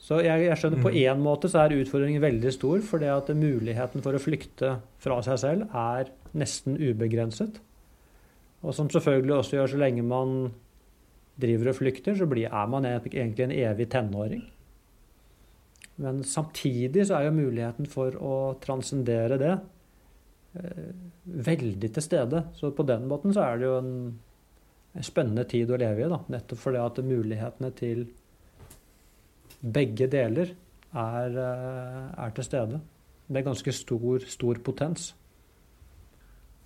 Så 0.00 0.18
jeg, 0.24 0.46
jeg 0.46 0.58
skjønner 0.58 0.80
på 0.82 0.92
én 0.96 1.20
måte 1.20 1.48
så 1.52 1.62
er 1.62 1.74
utfordringen 1.76 2.22
veldig 2.22 2.52
stor, 2.54 2.80
fordi 2.84 3.08
at 3.12 3.28
muligheten 3.36 4.02
for 4.04 4.16
å 4.16 4.22
flykte 4.22 4.78
fra 5.00 5.18
seg 5.24 5.40
selv 5.42 5.74
er 5.76 6.08
nesten 6.40 6.78
ubegrenset. 6.80 7.60
Og 8.64 8.76
som 8.76 8.88
selvfølgelig 8.92 9.36
også 9.36 9.58
gjør 9.58 9.72
så 9.74 9.80
lenge 9.80 10.04
man 10.04 10.32
driver 11.40 11.70
og 11.72 11.78
flykter, 11.78 12.16
så 12.16 12.28
blir, 12.28 12.48
er 12.48 12.72
man 12.72 12.88
egentlig 12.88 13.44
en 13.46 13.54
evig 13.56 13.88
tenåring. 13.92 14.42
Men 16.00 16.24
samtidig 16.24 17.06
så 17.08 17.18
er 17.18 17.28
jo 17.28 17.36
muligheten 17.36 17.88
for 17.88 18.16
å 18.16 18.34
transcendere 18.64 19.38
det 19.40 19.54
veldig 20.52 21.92
til 21.94 22.02
stede. 22.02 22.44
Så 22.54 22.72
på 22.74 22.86
den 22.86 23.06
måten 23.10 23.34
så 23.34 23.44
er 23.44 23.60
det 23.60 23.68
jo 23.68 23.76
en, 23.78 23.92
en 24.94 25.06
spennende 25.06 25.44
tid 25.50 25.70
å 25.70 25.78
leve 25.80 26.04
i. 26.04 26.10
da, 26.10 26.20
Nettopp 26.34 26.62
fordi 26.64 26.82
at 26.82 27.02
mulighetene 27.06 27.70
til 27.78 28.08
begge 29.60 30.08
deler 30.10 30.54
er, 30.96 31.38
eh, 31.38 32.06
er 32.24 32.34
til 32.34 32.44
stede. 32.44 32.80
Det 33.28 33.38
er 33.38 33.46
ganske 33.46 33.72
stor, 33.72 34.26
stor 34.26 34.58
potens. 34.64 35.12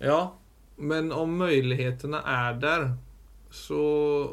Ja, 0.01 0.31
men 0.77 1.11
om 1.11 1.37
mulighetene 1.39 2.21
er 2.25 2.59
der, 2.59 2.93
så 3.55 3.79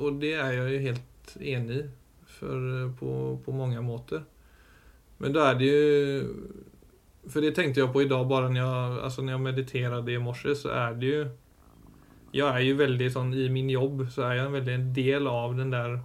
Og 0.02 0.20
det 0.20 0.32
er 0.34 0.50
jeg 0.50 0.72
jo 0.72 0.78
helt 0.82 1.34
enig 1.38 1.76
i 1.76 1.88
for, 2.26 2.90
på, 2.98 3.10
på 3.44 3.52
mange 3.54 3.80
måter. 3.84 4.24
Men 5.18 5.32
da 5.32 5.50
er 5.50 5.58
det 5.60 5.68
jo 5.68 6.62
för 7.28 7.40
det 7.40 7.50
tänkte 7.50 7.80
jag 7.80 7.92
på 7.92 8.02
idag 8.02 8.26
bara 8.26 8.48
när 8.48 8.60
jag, 8.60 8.98
alltså 8.98 9.22
när 9.22 9.32
jag 9.32 9.40
mediterade 9.40 10.12
i 10.12 10.18
morse 10.18 10.54
så 10.54 10.68
är 10.68 10.92
det 10.92 11.06
ju 11.06 11.28
Jag 12.32 12.56
är 12.56 12.60
ju 12.60 12.74
väldigt 12.74 13.12
sånn 13.12 13.34
i 13.34 13.48
min 13.48 13.70
jobb 13.70 14.06
så 14.10 14.22
är 14.22 14.34
jag 14.34 14.46
en 14.46 14.52
väldigt 14.52 14.74
en 14.74 14.94
del 14.94 15.26
av 15.26 15.56
den 15.56 15.70
där 15.70 16.00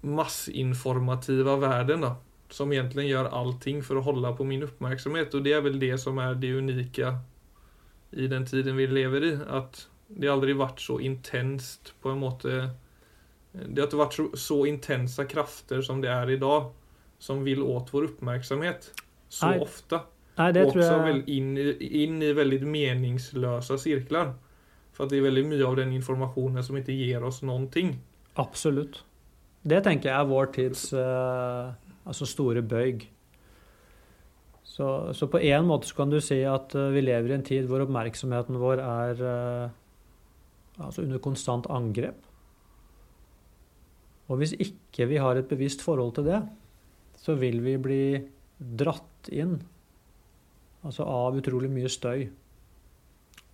massinformativa 0.00 1.56
världen 1.56 2.00
då. 2.00 2.16
Som 2.48 2.72
egentligen 2.72 3.08
gör 3.08 3.24
allting 3.24 3.82
för 3.82 3.96
att 3.96 4.04
hålla 4.04 4.32
på 4.32 4.44
min 4.44 4.62
uppmärksamhet 4.62 5.34
och 5.34 5.42
det 5.42 5.52
är 5.52 5.60
väl 5.60 5.78
det 5.78 5.98
som 5.98 6.18
är 6.18 6.34
det 6.34 6.54
unika 6.54 7.18
i 8.10 8.26
den 8.26 8.46
tiden 8.46 8.76
vi 8.76 8.86
lever 8.86 9.24
i. 9.24 9.38
Att 9.48 9.88
det 10.06 10.28
aldrig 10.28 10.56
varit 10.56 10.80
så 10.80 11.00
intenst 11.00 11.94
på 12.02 12.08
en 12.08 12.18
måte 12.18 12.70
Det 13.52 13.80
har 13.80 13.86
inte 13.86 13.96
varit 13.96 14.14
så, 14.14 14.30
så 14.34 14.66
intensa 14.66 15.24
krafter 15.24 15.82
som 15.82 16.00
det 16.00 16.08
är 16.08 16.30
idag 16.30 16.72
som 17.18 17.44
vill 17.44 17.62
åt 17.62 17.94
vår 17.94 18.02
uppmärksamhet 18.02 18.92
så 19.30 19.52
Nei. 19.52 19.60
ofte. 19.62 20.02
Nei, 20.40 20.48
det 20.56 20.64
og 20.66 20.74
også 20.74 20.86
jeg... 20.88 21.04
vel 21.06 21.20
inn, 21.30 21.50
inn, 21.80 22.18
i 22.24 22.32
veldig 22.36 22.60
meningsløse 22.66 23.78
sirkler. 23.80 24.32
For 24.96 25.10
det 25.10 25.20
er 25.20 25.28
veldig 25.28 25.46
mye 25.52 25.66
av 25.68 25.78
den 25.78 25.94
informasjonen 25.96 26.64
som 26.66 26.78
ikke 26.80 26.96
gir 26.96 27.24
oss 27.26 27.40
noen 27.46 27.68
ting. 27.72 27.94
Absolutt. 28.40 29.02
Det 29.60 29.82
tenker 29.84 30.10
jeg 30.10 30.16
er 30.16 30.28
vår 30.28 30.50
tids 30.56 30.86
uh, 30.96 31.72
altså 32.08 32.28
store 32.28 32.62
bøyg. 32.64 33.04
Så, 34.64 34.86
så, 35.16 35.26
på 35.28 35.40
en 35.42 35.66
måte 35.68 35.90
så 35.90 35.96
kan 35.98 36.12
du 36.12 36.20
si 36.24 36.40
at 36.46 36.74
uh, 36.78 36.88
vi 36.94 37.02
lever 37.04 37.32
i 37.32 37.36
en 37.36 37.46
tid 37.46 37.68
hvor 37.68 37.84
oppmerksomheten 37.84 38.58
vår 38.60 38.82
er 38.84 39.22
uh, 39.24 39.76
altså 40.80 41.04
under 41.04 41.20
konstant 41.22 41.68
angrep. 41.70 42.18
Og 44.30 44.40
hvis 44.40 44.54
ikke 44.54 45.08
vi 45.10 45.18
har 45.20 45.36
et 45.36 45.50
bevisst 45.50 45.82
forhold 45.82 46.14
til 46.16 46.30
det, 46.30 46.40
så 47.20 47.34
vil 47.36 47.60
vi 47.64 47.76
bli 47.82 48.04
dratt 48.60 49.09
inn 49.28 49.58
altså 50.86 51.04
av 51.04 51.36
utrolig 51.36 51.70
mye 51.72 51.90
støy. 51.92 52.28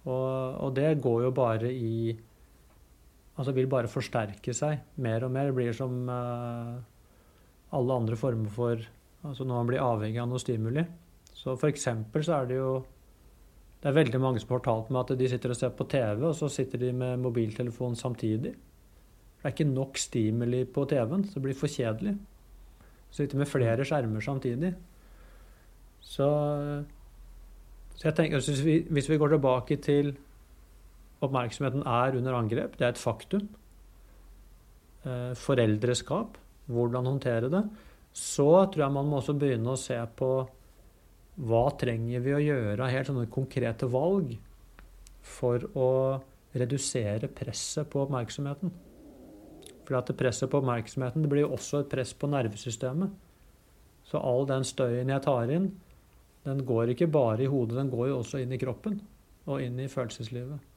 Og, 0.06 0.26
og, 0.62 0.70
det 0.76 1.00
går 1.02 1.26
jo 1.26 1.34
bare 1.34 1.72
i 1.72 2.16
Altså 3.36 3.52
vil 3.52 3.66
bare 3.68 3.90
forsterke 3.90 4.54
seg 4.56 4.78
mer 5.04 5.26
og 5.26 5.32
mer. 5.34 5.50
Det 5.50 5.56
blir 5.58 5.74
som 5.76 6.06
uh, 6.08 6.78
alle 7.76 7.96
andre 8.00 8.16
former 8.16 8.48
for 8.48 8.80
Altså 9.26 9.44
når 9.44 9.58
man 9.58 9.68
blir 9.68 9.82
avhengig 9.82 10.20
av 10.22 10.30
noe 10.30 10.40
stimuli. 10.40 10.84
Så 11.34 11.56
for 11.58 11.68
eksempel 11.68 12.24
så 12.24 12.38
er 12.38 12.48
det 12.48 12.56
jo 12.60 12.70
Det 13.82 13.90
er 13.90 13.98
veldig 13.98 14.20
mange 14.22 14.40
som 14.40 14.54
har 14.54 14.62
talt 14.64 14.88
meg 14.88 15.02
at 15.02 15.18
de 15.18 15.28
sitter 15.28 15.52
og 15.52 15.58
ser 15.58 15.74
på 15.76 15.84
TV, 15.90 16.22
og 16.24 16.34
så 16.34 16.48
sitter 16.48 16.80
de 16.80 16.94
med 16.96 17.20
mobiltelefon 17.20 17.94
samtidig. 17.98 18.54
Det 18.54 19.44
er 19.44 19.52
ikke 19.52 19.68
nok 19.68 20.00
stimuli 20.00 20.62
på 20.64 20.86
TV-en, 20.88 21.26
så 21.28 21.36
det 21.36 21.42
blir 21.44 21.58
for 21.58 21.70
kjedelig. 21.70 22.16
Så 23.10 23.20
Sitter 23.20 23.38
med 23.38 23.50
flere 23.50 23.84
skjermer 23.84 24.24
samtidig. 24.24 24.72
Så, 26.06 26.26
så 27.96 28.08
jeg 28.08 28.16
tenker, 28.16 28.40
hvis 28.40 28.62
vi, 28.64 28.78
hvis 28.94 29.10
vi 29.10 29.18
går 29.18 29.34
tilbake 29.34 29.78
til 29.82 30.12
oppmerksomheten 31.24 31.82
er 31.82 32.18
under 32.18 32.36
angrep, 32.38 32.76
det 32.78 32.86
er 32.86 32.94
et 32.94 33.00
faktum. 33.00 33.48
Eh, 35.06 35.32
foreldreskap, 35.38 36.38
hvordan 36.70 37.10
håndtere 37.10 37.50
det. 37.50 37.64
Så 38.16 38.48
tror 38.72 38.86
jeg 38.86 38.94
man 38.94 39.10
må 39.10 39.20
også 39.20 39.36
begynne 39.38 39.74
å 39.74 39.80
se 39.80 39.98
på 40.18 40.30
hva 41.46 41.66
trenger 41.76 42.22
vi 42.24 42.32
å 42.32 42.40
gjøre 42.40 42.80
av 42.80 42.92
helt 42.94 43.10
sånne 43.10 43.28
konkrete 43.32 43.88
valg 43.92 44.32
for 45.26 45.66
å 45.76 45.90
redusere 46.56 47.28
presset 47.28 47.90
på 47.92 48.06
oppmerksomheten. 48.06 48.72
For 49.86 49.98
at 49.98 50.08
det 50.08 50.16
presset 50.18 50.50
på 50.50 50.62
oppmerksomheten 50.62 51.22
det 51.22 51.30
blir 51.30 51.44
jo 51.44 51.54
også 51.58 51.82
et 51.82 51.90
press 51.92 52.14
på 52.16 52.30
nervesystemet. 52.32 53.12
Så 54.06 54.22
all 54.22 54.46
den 54.48 54.64
støyen 54.66 55.10
jeg 55.12 55.24
tar 55.26 55.52
inn, 55.52 55.68
den 56.46 56.62
går 56.66 56.94
ikke 56.94 57.10
bare 57.10 57.42
i 57.42 57.50
hodet, 57.50 57.76
den 57.80 57.90
går 57.90 58.10
jo 58.12 58.20
også 58.20 58.40
inn 58.42 58.54
i 58.54 58.60
kroppen 58.60 59.00
og 59.50 59.62
inn 59.62 59.78
i 59.82 59.90
følelseslivet. 59.90 60.72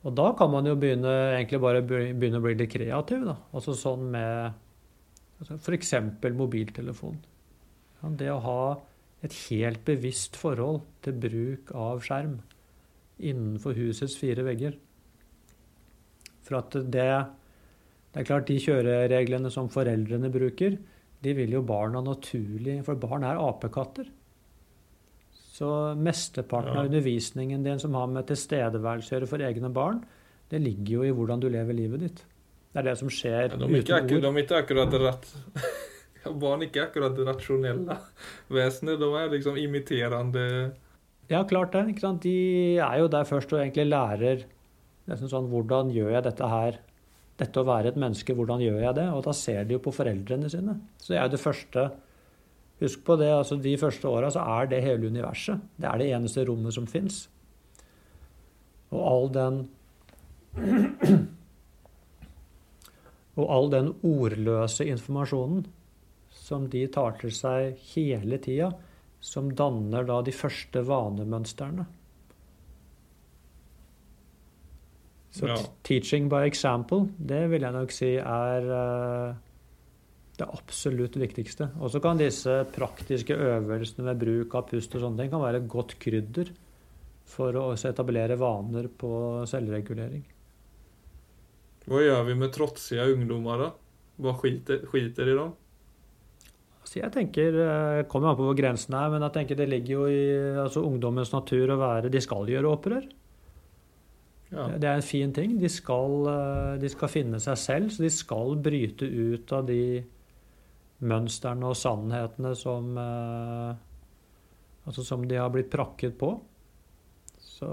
Og 0.00 0.14
da 0.16 0.30
kan 0.36 0.48
man 0.52 0.68
jo 0.68 0.76
begynne, 0.80 1.12
egentlig 1.36 1.60
bare 1.60 1.82
begynne 1.84 2.40
å 2.40 2.44
bli 2.44 2.54
litt 2.56 2.72
kreativ. 2.72 3.26
da. 3.28 3.36
Altså 3.52 3.76
sånn 3.76 4.06
med 4.14 4.54
altså 5.40 5.58
f.eks. 5.60 5.92
mobiltelefon. 6.36 7.18
Ja, 8.00 8.12
det 8.22 8.30
å 8.32 8.40
ha 8.44 8.62
et 9.24 9.36
helt 9.50 9.82
bevisst 9.84 10.38
forhold 10.40 10.86
til 11.04 11.18
bruk 11.20 11.74
av 11.76 12.00
skjerm 12.04 12.38
innenfor 13.20 13.76
husets 13.76 14.16
fire 14.16 14.44
vegger. 14.46 14.78
For 16.46 16.62
at 16.62 16.72
det, 16.72 17.10
det 18.14 18.22
er 18.22 18.28
klart, 18.28 18.48
de 18.48 18.56
kjørereglene 18.64 19.52
som 19.52 19.68
foreldrene 19.72 20.32
bruker, 20.32 20.78
de 21.20 21.34
vil 21.36 21.52
jo 21.52 21.60
barna 21.66 22.00
naturlig 22.04 22.80
For 22.86 22.98
barn 23.00 23.26
er 23.28 23.40
apekatter. 23.40 24.08
Så 25.30 25.68
mesteparten 26.00 26.72
ja. 26.72 26.80
av 26.80 26.88
undervisningen 26.88 27.64
din 27.66 27.80
som 27.82 27.94
har 27.98 28.08
med 28.08 28.28
tilstedeværelse 28.30 29.12
å 29.12 29.16
gjøre 29.18 29.28
for 29.28 29.44
egne 29.44 29.68
barn, 29.74 29.98
det 30.50 30.62
ligger 30.62 30.94
jo 30.94 31.02
i 31.04 31.12
hvordan 31.14 31.42
du 31.42 31.50
lever 31.52 31.76
livet 31.76 32.04
ditt. 32.06 32.22
Det 32.70 32.80
er 32.80 32.86
det 32.86 32.96
som 33.00 33.10
skjer 33.12 33.50
Ja, 33.50 33.58
de, 33.58 33.68
ikke 33.80 33.82
uten 33.82 33.96
akkurat, 33.98 34.16
ord. 34.16 34.22
de 34.24 34.30
er 34.30 34.46
ikke 34.46 34.60
akkurat 34.64 34.96
rat... 35.04 35.32
Barn 36.40 36.60
er 36.60 36.68
ikke 36.68 36.82
akkurat 36.84 37.18
rasjonelle 37.24 37.96
vesener. 38.52 38.98
De 39.00 39.06
er 39.16 39.30
liksom 39.32 39.56
imiterende 39.60 40.44
Ja, 41.30 41.42
klart 41.48 41.72
det. 41.72 42.10
De 42.24 42.34
er 42.76 42.98
jo 43.00 43.08
der 43.12 43.28
først 43.28 43.52
og 43.54 43.62
egentlig 43.62 43.86
lærer 43.88 44.44
nesten 45.10 45.30
sånn 45.32 45.48
Hvordan 45.50 45.90
gjør 45.94 46.12
jeg 46.16 46.26
dette 46.28 46.50
her? 46.52 46.78
Dette 47.40 47.62
å 47.62 47.66
være 47.66 47.92
et 47.92 47.98
menneske, 48.00 48.34
hvordan 48.36 48.60
gjør 48.60 48.82
jeg 48.84 48.96
det? 48.98 49.08
Og 49.16 49.24
da 49.24 49.32
ser 49.36 49.64
de 49.64 49.76
jo 49.76 49.82
på 49.82 49.94
foreldrene 49.96 50.50
sine. 50.52 50.76
Så 51.00 51.14
det 51.14 51.18
er 51.20 51.28
jo 51.28 51.34
det 51.36 51.44
første 51.46 51.90
Husk 52.80 53.02
på 53.04 53.12
det, 53.20 53.28
altså 53.28 53.58
de 53.60 53.74
første 53.76 54.08
åra 54.08 54.30
så 54.32 54.40
er 54.56 54.70
det 54.70 54.78
hele 54.80 55.10
universet. 55.12 55.60
Det 55.76 55.84
er 55.84 56.00
det 56.00 56.06
eneste 56.16 56.46
rommet 56.48 56.72
som 56.72 56.86
fins. 56.88 57.26
Og 58.88 59.02
all 59.04 59.28
den 59.34 59.58
Og 63.40 63.44
all 63.52 63.68
den 63.72 63.92
ordløse 64.04 64.84
informasjonen 64.88 65.66
som 66.34 66.66
de 66.72 66.86
tar 66.92 67.14
til 67.20 67.30
seg 67.34 67.78
hele 67.92 68.40
tida, 68.42 68.72
som 69.20 69.52
danner 69.54 70.04
da 70.08 70.18
de 70.24 70.32
første 70.34 70.82
vanemønstrene. 70.88 71.84
Så 75.30 75.46
Ja. 75.46 75.56
teaching 75.86 76.28
by 76.28 76.46
example, 76.46 77.08
det 77.16 77.48
vil 77.50 77.62
jeg 77.62 77.72
nok 77.72 77.92
si 77.94 78.16
er 78.16 78.64
uh, 78.66 79.34
det 80.40 80.48
absolutt 80.48 81.16
viktigste. 81.20 81.70
Og 81.80 81.92
så 81.92 82.00
kan 82.02 82.18
disse 82.18 82.64
praktiske 82.74 83.36
øvelsene 83.36 84.08
med 84.08 84.18
bruk 84.18 84.54
av 84.54 84.66
pust 84.72 84.94
og 84.96 85.04
sånne 85.04 85.22
ting 85.22 85.30
kan 85.30 85.44
være 85.44 85.62
godt 85.68 85.98
krydder 86.02 86.50
for 87.30 87.54
å 87.54 87.70
også 87.74 87.92
etablere 87.92 88.38
vaner 88.40 88.88
på 88.88 89.46
selvregulering. 89.46 90.24
Hva 91.86 92.02
gjør 92.02 92.26
vi 92.26 92.36
med 92.38 92.52
trotsige 92.54 93.06
ungdommer, 93.14 93.64
da? 93.64 93.70
Hva 94.20 94.34
skiter, 94.38 94.82
skiter 94.90 95.30
i 95.30 95.36
dem? 95.38 95.54
Så 96.84 96.98
jeg 96.98 97.12
tenker, 97.14 97.54
jeg 97.54 98.06
kommer 98.10 98.32
an 98.32 98.38
på 98.38 98.48
hvor 98.48 98.56
grensen 98.58 98.96
er, 98.98 99.12
men 99.12 99.22
jeg 99.22 99.34
tenker 99.36 99.58
det 99.58 99.68
ligger 99.70 99.92
jo 99.94 100.06
i 100.10 100.22
altså, 100.58 100.82
ungdommens 100.82 101.30
natur 101.30 101.70
å 101.70 101.78
være 101.78 102.10
De 102.10 102.22
skal 102.24 102.50
gjøre 102.50 102.72
opprør. 102.72 103.06
Ja. 104.50 104.66
Det 104.82 104.88
er 104.88 104.96
en 104.98 105.06
fin 105.06 105.32
ting. 105.32 105.58
De 105.60 105.68
skal, 105.70 106.14
eh, 106.26 106.78
de 106.82 106.88
skal 106.90 107.08
finne 107.12 107.38
seg 107.42 107.58
selv, 107.60 107.90
så 107.94 108.02
de 108.02 108.10
skal 108.10 108.56
bryte 108.58 109.06
ut 109.06 109.52
av 109.54 109.66
de 109.68 110.02
mønstrene 111.00 111.68
og 111.70 111.78
sannhetene 111.78 112.54
som 112.58 112.90
eh, 112.98 113.86
Altså 114.88 115.02
som 115.04 115.22
de 115.28 115.36
har 115.36 115.50
blitt 115.52 115.68
prakket 115.70 116.14
på. 116.18 116.30
Så, 117.38 117.68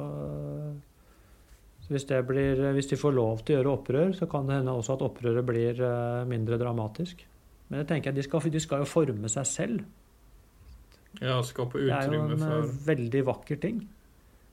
så 1.82 1.94
hvis, 1.94 2.06
det 2.10 2.20
blir, 2.28 2.60
hvis 2.76 2.90
de 2.92 2.98
får 3.00 3.16
lov 3.16 3.42
til 3.48 3.56
å 3.56 3.58
gjøre 3.62 3.72
opprør, 3.78 4.12
så 4.14 4.28
kan 4.30 4.46
det 4.50 4.58
hende 4.60 4.74
også 4.76 4.98
at 4.98 5.06
opprøret 5.08 5.46
blir 5.48 5.80
eh, 5.82 6.26
mindre 6.30 6.60
dramatisk. 6.62 7.24
Men 7.70 7.82
jeg 7.82 7.90
tenker 7.94 8.12
at 8.12 8.20
de 8.20 8.26
skal, 8.28 8.44
de 8.54 8.62
skal 8.62 8.84
jo 8.84 8.90
forme 8.92 9.32
seg 9.32 9.48
selv. 9.50 9.80
ja, 11.24 11.40
skape 11.48 11.80
Det 11.80 11.96
er 11.96 12.12
jo 12.12 12.22
en 12.28 12.36
eh, 12.36 12.44
for 12.44 12.76
veldig 12.92 13.24
vakker 13.32 13.62
ting. 13.64 13.80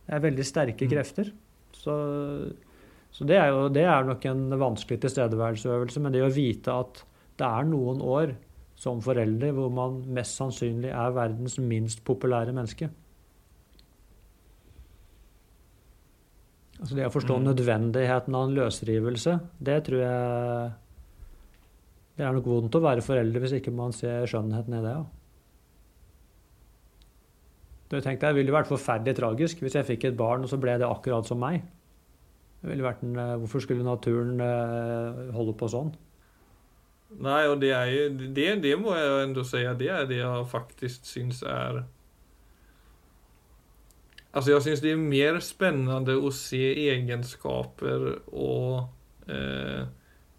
Det 0.07 0.14
er 0.14 0.25
veldig 0.25 0.47
sterke 0.47 0.87
Mm. 0.87 0.95
krefter. 0.95 1.33
Så, 1.75 1.95
så 3.14 3.26
det, 3.28 3.37
er 3.38 3.52
jo, 3.52 3.69
det 3.73 3.85
er 3.85 4.07
nok 4.09 4.25
en 4.31 4.49
vanskelig 4.61 5.00
tilstedeværelsesøvelse, 5.04 6.02
men 6.04 6.14
det 6.14 6.25
å 6.25 6.33
vite 6.33 6.75
at 6.75 7.04
det 7.38 7.47
er 7.47 7.66
noen 7.69 8.02
år 8.04 8.37
som 8.78 9.00
foreldre 9.02 9.52
hvor 9.54 9.71
man 9.75 10.00
mest 10.16 10.38
sannsynlig 10.38 10.90
er 10.90 11.14
verdens 11.14 11.59
minst 11.62 12.02
populære 12.07 12.54
menneske. 12.54 12.90
Altså 16.81 16.97
det 16.99 17.07
å 17.07 17.12
forstå 17.14 17.38
Mm. 17.38 17.45
nødvendigheten 17.49 18.35
av 18.35 18.49
en 18.49 18.57
løsrivelse, 18.57 19.40
det 19.62 19.85
tror 19.85 20.00
jeg 20.00 20.73
Det 22.17 22.23
er 22.25 22.32
nok 22.32 22.45
vondt 22.47 22.76
å 22.78 22.80
være 22.80 23.02
foreldre 23.02 23.41
hvis 23.43 23.56
ikke 23.58 23.73
man 23.75 23.91
ser 23.91 24.23
skjønnheten 24.30 24.75
i 24.78 24.82
det. 24.84 24.93
Ja. 24.95 25.04
Du 27.95 28.00
tenkte 28.02 28.26
jeg, 28.26 28.41
ville 28.41 28.54
vært 28.54 28.71
forferdelig 28.71 29.15
tragisk 29.21 29.61
hvis 29.63 29.76
jeg 29.78 29.87
fikk 29.87 30.09
et 30.09 30.19
barn, 30.19 30.43
og 30.43 30.50
så 30.50 30.59
ble 30.59 30.75
det 30.80 30.89
akkurat 30.89 31.28
som 31.28 31.39
meg. 31.39 31.63
Det 32.61 32.73
ville 32.73 32.87
vært 32.87 33.04
en, 33.07 33.15
eh, 33.21 33.37
Hvorfor 33.43 33.63
skulle 33.63 33.87
naturen 33.87 34.41
eh, 34.41 35.30
holde 35.37 35.54
på 35.61 35.69
sånn? 35.71 35.93
Nei, 37.23 37.45
og 37.47 37.61
det 37.63 37.71
er 37.76 37.91
jo 37.93 38.07
det, 38.35 38.49
det 38.65 38.73
må 38.80 38.97
jeg 38.97 39.28
ändå 39.28 39.45
säga, 39.47 39.75
det 39.78 39.91
er 39.93 40.07
det 40.11 40.19
jeg 40.19 40.47
faktisk 40.50 41.04
syns 41.07 41.43
er 41.43 41.85
Altså, 44.35 44.50
jeg 44.50 44.63
syns 44.63 44.80
det 44.83 44.91
er 44.91 44.99
mer 44.99 45.37
spennende 45.39 46.17
å 46.19 46.30
se 46.35 46.73
egenskaper 46.91 48.09
og 48.35 48.89
eh, 49.30 49.85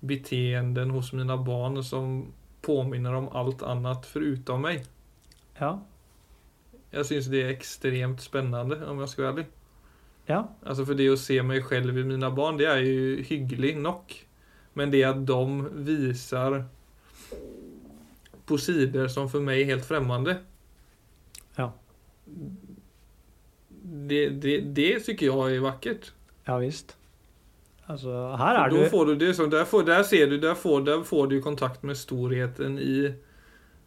beteenden 0.04 0.92
hos 0.92 1.14
mine 1.16 1.38
barn 1.48 1.80
som 1.80 2.34
påminner 2.66 3.16
om 3.16 3.30
alt 3.32 3.64
annet 3.64 4.04
foruten 4.10 4.60
meg. 4.66 4.84
Ja. 5.62 5.78
Jeg 6.96 7.08
syns 7.10 7.30
det 7.32 7.44
er 7.44 7.54
ekstremt 7.54 8.24
spennende, 8.24 8.80
om 8.88 9.00
jeg 9.04 9.12
skal 9.12 9.24
være 9.24 9.34
ærlig. 9.34 9.46
ja. 10.30 10.42
Altså 10.66 10.86
for 10.88 10.98
det 10.98 11.10
å 11.12 11.20
se 11.20 11.42
meg 11.44 11.68
selv 11.70 11.98
i 11.98 12.04
mine 12.08 12.32
barn, 12.36 12.58
det 12.60 12.70
er 12.72 12.82
jo 12.82 13.24
hyggelig 13.28 13.76
nok. 13.78 14.16
Men 14.76 14.92
det 14.92 15.04
at 15.08 15.22
de 15.28 15.42
viser 15.88 16.64
på 18.46 18.58
sider 18.62 19.08
som 19.12 19.30
for 19.32 19.44
meg 19.44 19.62
er 19.64 19.74
helt 19.74 19.88
fremmede 19.88 20.40
Ja. 21.58 21.70
Det, 24.10 24.22
det, 24.42 24.60
det 24.76 24.92
syns 25.06 25.22
jeg 25.22 25.58
er 25.58 25.64
vakkert. 25.64 26.14
Ja 26.48 26.58
visst. 26.62 26.96
Altså, 27.88 28.12
her 28.38 28.58
er 28.58 28.70
du 28.70 28.80
får 28.90 29.06
du 29.06 29.14
det 29.14 29.36
der, 29.52 29.66
får, 29.66 29.82
der 29.86 30.04
ser 30.04 30.30
du, 30.30 30.40
der 30.42 30.56
får, 30.58 30.80
der 30.80 31.04
får 31.04 31.26
du 31.30 31.42
kontakt 31.42 31.84
med 31.84 31.96
storheten 31.96 32.80
i 32.80 33.14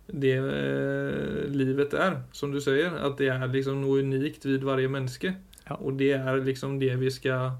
det 0.08 0.36
eh, 0.40 1.48
livet 1.52 1.94
er, 1.94 2.22
som 2.32 2.52
du 2.52 2.60
sier. 2.64 2.94
At 3.04 3.18
det 3.20 3.28
er 3.32 3.44
liksom 3.52 3.82
noe 3.82 4.00
unikt 4.04 4.46
ved 4.48 4.64
varje 4.66 4.90
menneske. 4.92 5.34
Ja. 5.68 5.76
Og 5.78 5.98
det 6.00 6.14
er 6.16 6.44
liksom 6.44 6.78
det 6.80 6.94
vi 7.00 7.12
skal 7.12 7.58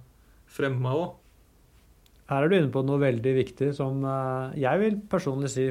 fremme 0.48 0.94
òg. 0.96 1.10
Her 2.28 2.44
er 2.44 2.50
du 2.50 2.58
inne 2.58 2.72
på 2.72 2.84
noe 2.84 3.00
veldig 3.00 3.34
viktig 3.38 3.70
som 3.76 4.02
eh, 4.04 4.58
jeg 4.64 4.82
vil 4.82 4.98
personlig 5.12 5.52
si 5.52 5.68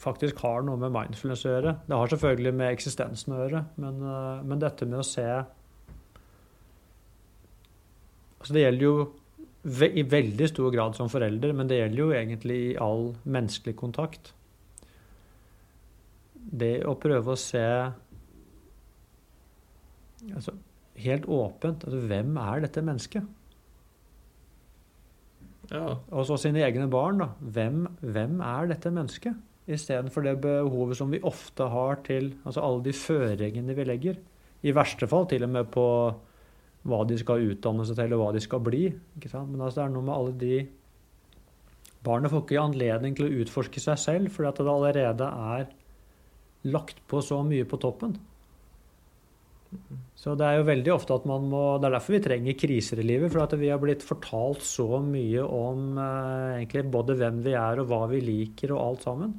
faktisk 0.00 0.38
har 0.44 0.62
noe 0.66 0.78
med 0.80 0.94
mindfulness 0.94 1.46
å 1.46 1.54
gjøre. 1.54 1.76
Det 1.86 1.98
har 1.98 2.12
selvfølgelig 2.12 2.52
med 2.60 2.74
eksistensen 2.74 3.34
å 3.34 3.40
gjøre, 3.42 3.64
men, 3.82 4.02
eh, 4.06 4.44
men 4.46 4.62
dette 4.62 4.88
med 4.88 5.02
å 5.02 5.06
se 5.06 5.30
Altså 8.40 8.54
det 8.56 8.62
gjelder 8.62 8.84
jo 8.86 8.92
ve 9.68 9.90
i 10.00 10.02
veldig 10.08 10.46
stor 10.48 10.70
grad 10.72 10.94
som 10.96 11.10
forelder, 11.12 11.50
men 11.52 11.68
det 11.68 11.76
gjelder 11.76 12.00
jo 12.00 12.12
egentlig 12.16 12.54
i 12.70 12.76
all 12.80 13.10
menneskelig 13.28 13.74
kontakt. 13.76 14.30
Det 16.40 16.80
å 16.88 16.96
prøve 16.98 17.34
å 17.34 17.38
se 17.38 17.64
altså, 20.34 20.54
helt 21.00 21.28
åpent 21.30 21.84
altså, 21.86 22.00
Hvem 22.10 22.40
er 22.40 22.64
dette 22.64 22.84
mennesket? 22.86 23.36
Ja. 25.70 25.84
Og 26.10 26.26
så 26.26 26.38
sine 26.40 26.64
egne 26.66 26.88
barn, 26.90 27.20
da. 27.22 27.28
Hvem, 27.38 27.84
hvem 28.02 28.40
er 28.42 28.72
dette 28.72 28.90
mennesket? 28.90 29.36
Istedenfor 29.70 30.24
det 30.26 30.40
behovet 30.42 30.98
som 30.98 31.12
vi 31.12 31.20
ofte 31.22 31.68
har 31.70 32.00
til 32.06 32.32
altså 32.42 32.64
alle 32.64 32.82
de 32.88 32.94
føringene 32.96 33.76
vi 33.76 33.86
legger. 33.86 34.18
I 34.66 34.74
verste 34.76 35.06
fall 35.08 35.28
til 35.30 35.46
og 35.46 35.54
med 35.54 35.70
på 35.72 35.86
hva 36.90 37.00
de 37.06 37.16
skal 37.20 37.44
utdanne 37.52 37.84
seg 37.86 37.98
til, 38.00 38.16
og 38.16 38.22
hva 38.22 38.32
de 38.34 38.42
skal 38.42 38.62
bli. 38.64 38.86
Men 38.90 39.62
altså 39.62 39.82
det 39.82 39.86
er 39.86 39.94
noe 39.94 40.06
med 40.06 40.16
alle 40.16 40.36
de 40.40 40.60
Barnet 42.00 42.32
får 42.32 42.46
ikke 42.46 42.60
anledning 42.62 43.12
til 43.12 43.26
å 43.26 43.34
utforske 43.42 43.80
seg 43.82 43.98
selv, 44.00 44.30
fordi 44.32 44.48
at 44.48 44.60
det 44.64 44.72
allerede 44.72 45.26
er 45.52 45.66
lagt 46.68 47.00
på 47.08 47.22
så 47.24 47.40
mye 47.46 47.64
på 47.68 47.78
toppen. 47.80 48.16
Så 50.18 50.34
det 50.34 50.46
er 50.46 50.58
jo 50.58 50.66
veldig 50.66 50.90
ofte 50.92 51.14
at 51.14 51.26
man 51.30 51.44
må 51.46 51.60
Det 51.78 51.86
er 51.86 51.94
derfor 51.94 52.16
vi 52.16 52.22
trenger 52.24 52.56
kriser 52.58 53.00
i 53.00 53.06
livet. 53.06 53.30
For 53.32 53.44
at 53.44 53.54
vi 53.58 53.70
har 53.70 53.78
blitt 53.82 54.02
fortalt 54.04 54.64
så 54.66 54.98
mye 55.04 55.44
om 55.44 55.94
eh, 55.94 56.58
egentlig 56.58 56.90
både 56.90 57.16
hvem 57.20 57.38
vi 57.46 57.54
er 57.54 57.80
og 57.80 57.92
hva 57.92 58.02
vi 58.10 58.20
liker 58.24 58.74
og 58.74 58.82
alt 58.82 59.06
sammen. 59.06 59.36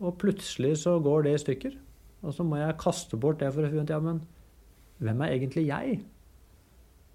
Og 0.00 0.16
plutselig 0.18 0.80
så 0.82 0.98
går 1.02 1.26
det 1.26 1.36
i 1.36 1.42
stykker. 1.44 1.78
Og 2.26 2.34
så 2.36 2.44
må 2.44 2.58
jeg 2.60 2.80
kaste 2.80 3.16
bort 3.20 3.40
det 3.40 3.52
for 3.54 3.64
å 3.64 3.70
finne 3.70 3.86
ut 3.86 3.94
ja, 3.94 4.00
men 4.02 4.20
hvem 5.00 5.22
er 5.24 5.36
egentlig 5.36 5.64
jeg? 5.70 6.00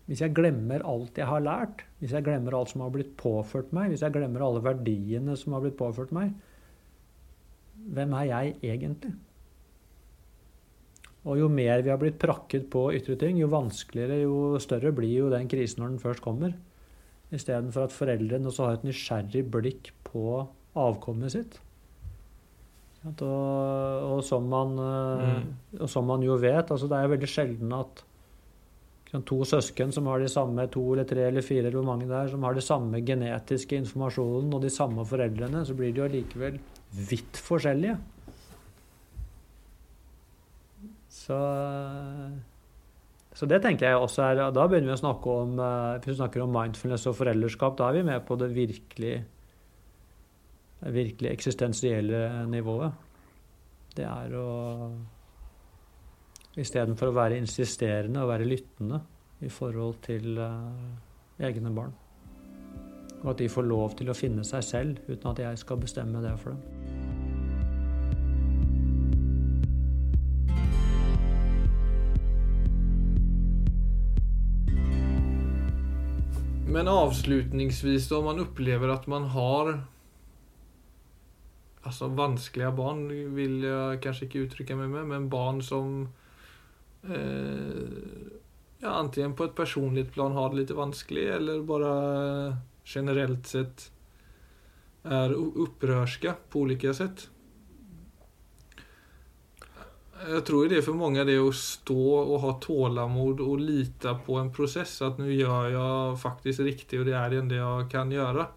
Hvis 0.06 0.21
jeg 0.21 0.34
glemmer 0.38 0.86
alt 0.86 1.17
jeg 1.17 1.28
har 1.30 1.41
lært, 1.41 1.84
hvis 1.99 2.13
jeg 2.13 2.25
glemmer 2.25 2.56
alt 2.58 2.71
som 2.71 2.84
har 2.86 2.91
blitt 2.93 3.13
påført 3.17 3.71
meg, 3.73 3.91
hvis 3.91 4.04
jeg 4.06 4.13
glemmer 4.13 4.43
alle 4.45 4.62
verdiene 4.65 5.38
som 5.38 5.54
har 5.58 5.63
blitt 5.65 5.78
påført 5.78 6.13
meg, 6.13 6.34
hvem 7.95 8.13
er 8.19 8.27
jeg 8.29 8.55
egentlig? 8.63 9.13
Og 11.25 11.39
jo 11.39 11.49
mer 11.49 11.81
vi 11.81 11.89
har 11.89 11.99
blitt 12.01 12.19
prakket 12.21 12.67
på 12.73 12.88
ytre 12.93 13.17
ting, 13.17 13.39
jo 13.41 13.49
vanskeligere, 13.49 14.21
jo 14.27 14.61
større 14.61 14.93
blir 14.93 15.23
jo 15.23 15.29
den 15.33 15.49
krisen 15.49 15.81
når 15.81 15.95
den 15.95 16.01
først 16.03 16.21
kommer. 16.21 16.53
Istedenfor 17.33 17.88
at 17.88 17.95
foreldrene 17.95 18.51
også 18.51 18.67
har 18.67 18.77
et 18.77 18.85
nysgjerrig 18.85 19.41
blikk 19.51 19.89
på 20.05 20.43
avkommet 20.77 21.33
sitt. 21.33 21.57
Og, 23.05 23.21
og, 23.21 24.19
som 24.25 24.47
man, 24.49 24.77
eh, 24.81 25.25
Mm. 25.25 25.81
og 25.81 25.89
som 25.89 26.05
man 26.09 26.21
jo 26.25 26.38
vet, 26.41 26.71
altså 26.71 26.88
det 26.89 26.97
er 26.97 27.11
veldig 27.11 27.29
sjelden 27.29 27.73
at 27.73 28.03
to 29.25 29.45
søsken 29.45 29.93
som 29.93 30.07
har 30.07 30.19
de 30.19 30.27
samme 30.27 30.65
to 30.67 30.81
eller 30.93 31.05
tre 31.07 31.27
eller 31.29 31.41
fire 31.41 31.67
eller 31.69 31.77
hvor 31.77 31.85
mange 31.85 32.07
det 32.07 32.15
er, 32.17 32.27
som 32.33 32.43
har 32.43 32.53
de 32.53 32.61
samme 32.61 32.99
genetiske 33.05 33.77
informasjonen 33.77 34.53
og 34.53 34.61
de 34.61 34.69
samme 34.73 35.05
foreldrene, 35.05 35.61
så 35.65 35.73
blir 35.77 35.93
de 35.93 36.01
jo 36.01 36.07
allikevel 36.09 36.57
vidt 36.95 37.39
forskjellige. 37.43 37.95
Så, 41.15 41.38
så 43.34 43.47
det 43.49 43.62
tenker 43.63 43.88
jeg 43.88 43.97
også 43.97 44.25
er 44.25 44.41
Da 44.53 44.65
begynner 44.67 44.91
vi 44.91 44.97
å 44.97 44.99
snakke 44.99 45.31
om 45.31 45.53
eh, 45.63 45.93
Hvis 46.03 46.12
vi 46.12 46.15
snakker 46.19 46.43
om 46.43 46.51
mindfulness 46.53 47.08
og 47.08 47.15
foreldreskap, 47.17 47.77
da 47.79 47.88
er 47.88 47.97
vi 47.97 48.03
med 48.10 48.25
på 48.27 48.36
det 48.41 48.49
virkelig, 48.53 49.15
virkelig 50.84 51.31
eksistensielle 51.31 52.21
nivået. 52.51 53.03
Det 53.95 54.05
er 54.05 54.36
å 54.38 54.47
Istedenfor 56.55 57.12
å 57.12 57.15
være 57.17 57.36
insisterende 57.41 58.21
og 58.23 58.29
være 58.31 58.47
lyttende 58.47 59.01
i 59.43 59.49
forhold 59.51 59.97
til 60.05 60.38
uh, 60.39 61.43
egne 61.43 61.71
barn. 61.75 61.91
Og 63.25 63.33
at 63.33 63.41
de 63.41 63.49
får 63.49 63.65
lov 63.65 63.97
til 63.97 64.11
å 64.11 64.17
finne 64.17 64.45
seg 64.45 64.63
selv 64.63 64.99
uten 65.09 65.31
at 65.31 65.41
jeg 65.41 65.57
skal 65.57 65.81
bestemme 65.81 66.21
det 66.21 66.35
for 66.38 66.53
dem. 66.53 66.85
Men 76.75 76.89
avslutningsvis, 76.91 78.11
om 78.11 78.25
man 78.29 78.41
opplever 78.43 78.91
at 78.93 79.05
man 79.07 79.29
har 79.33 79.77
Altså 81.85 82.07
vanskelige 82.17 82.71
barn 82.73 83.03
vil 83.35 83.59
jeg 83.61 83.99
kanskje 84.01 84.25
ikke 84.25 84.39
uttrykke 84.47 84.77
meg 84.79 84.89
med, 84.89 85.03
men 85.11 85.27
barn 85.29 85.59
som 85.61 86.07
eh, 87.05 88.31
ja, 88.81 88.95
antingen 88.95 89.35
på 89.38 89.45
et 89.45 89.53
personlig 89.53 90.07
plan 90.15 90.33
har 90.33 90.49
det 90.49 90.63
litt 90.63 90.73
vanskelig, 90.73 91.27
eller 91.35 91.61
bare 91.69 91.91
generelt 92.85 93.47
sett 93.49 93.89
er 95.05 95.33
opprørske 95.37 96.33
på 96.49 96.65
ulike 96.65 96.93
sett. 96.97 97.27
Jeg 100.25 100.41
tror 100.47 100.69
det 100.71 100.79
for 100.85 100.97
mange 100.97 101.25
det 101.27 101.35
å 101.37 101.51
stå 101.53 102.01
og 102.23 102.37
ha 102.45 102.53
tålamod 102.63 103.41
og 103.43 103.59
lite 103.61 104.15
på 104.25 104.39
en 104.39 104.49
prosess, 104.55 104.95
at 105.05 105.19
nå 105.19 105.27
gjør 105.27 105.69
jeg 105.73 106.19
faktisk 106.21 106.63
riktig, 106.65 107.01
og 107.01 107.09
det 107.09 107.17
er 107.19 107.35
det 107.35 107.59
jeg 107.59 107.89
kan 107.91 108.13
gjøre. 108.13 108.47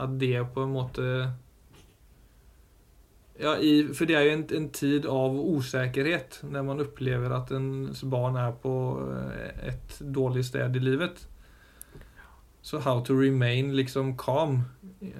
At 0.00 0.16
det 0.18 0.38
på 0.54 0.64
en 0.64 0.72
måte 0.74 1.04
ja, 3.34 3.56
i, 3.58 3.82
for 3.90 4.06
det 4.06 4.14
er 4.14 4.28
jo 4.28 4.34
en, 4.36 4.44
en, 4.56 4.66
tid 4.74 5.06
av 5.10 5.34
usikkerhet 5.34 6.38
når 6.46 6.66
man 6.68 6.82
opplever 6.84 7.32
at 7.34 7.50
ens 7.56 8.04
barn 8.06 8.38
er 8.38 8.52
på 8.62 8.74
eh, 9.10 9.72
et 9.72 9.96
dårlig 9.98 10.44
sted 10.46 10.78
i 10.78 10.82
livet. 10.82 11.24
Så 12.64 12.80
how 12.80 13.02
to 13.04 13.14
remain 13.16 13.74
liksom 13.76 14.14
calm 14.16 14.62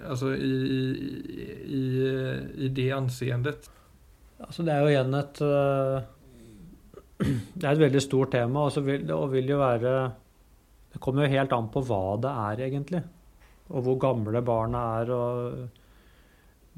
altså 0.09 0.33
i, 0.33 0.53
i, 0.65 1.47
i, 1.77 1.83
i 2.65 2.71
det 2.73 2.89
anseendet. 2.97 3.69
Altså 4.41 4.65
det 4.65 4.73
er 4.73 4.81
jo 4.85 4.93
igjen 4.93 5.19
et 5.19 5.43
eh, 5.45 6.07
Det 7.55 7.67
er 7.67 7.71
et 7.71 7.83
veldig 7.85 8.03
stort 8.03 8.33
tema, 8.35 8.65
og, 8.65 8.79
vil, 8.87 9.05
og 9.15 9.29
vil 9.33 9.53
jo 9.53 9.61
være 9.61 9.93
Det 10.95 11.03
kommer 11.05 11.25
jo 11.25 11.37
helt 11.37 11.53
an 11.55 11.69
på 11.73 11.85
hva 11.87 12.17
det 12.23 12.33
er, 12.33 12.65
egentlig. 12.67 13.03
Og 13.71 13.87
hvor 13.87 14.01
gamle 14.01 14.43
barna 14.45 14.83
er. 15.03 15.13
Og, 15.15 15.85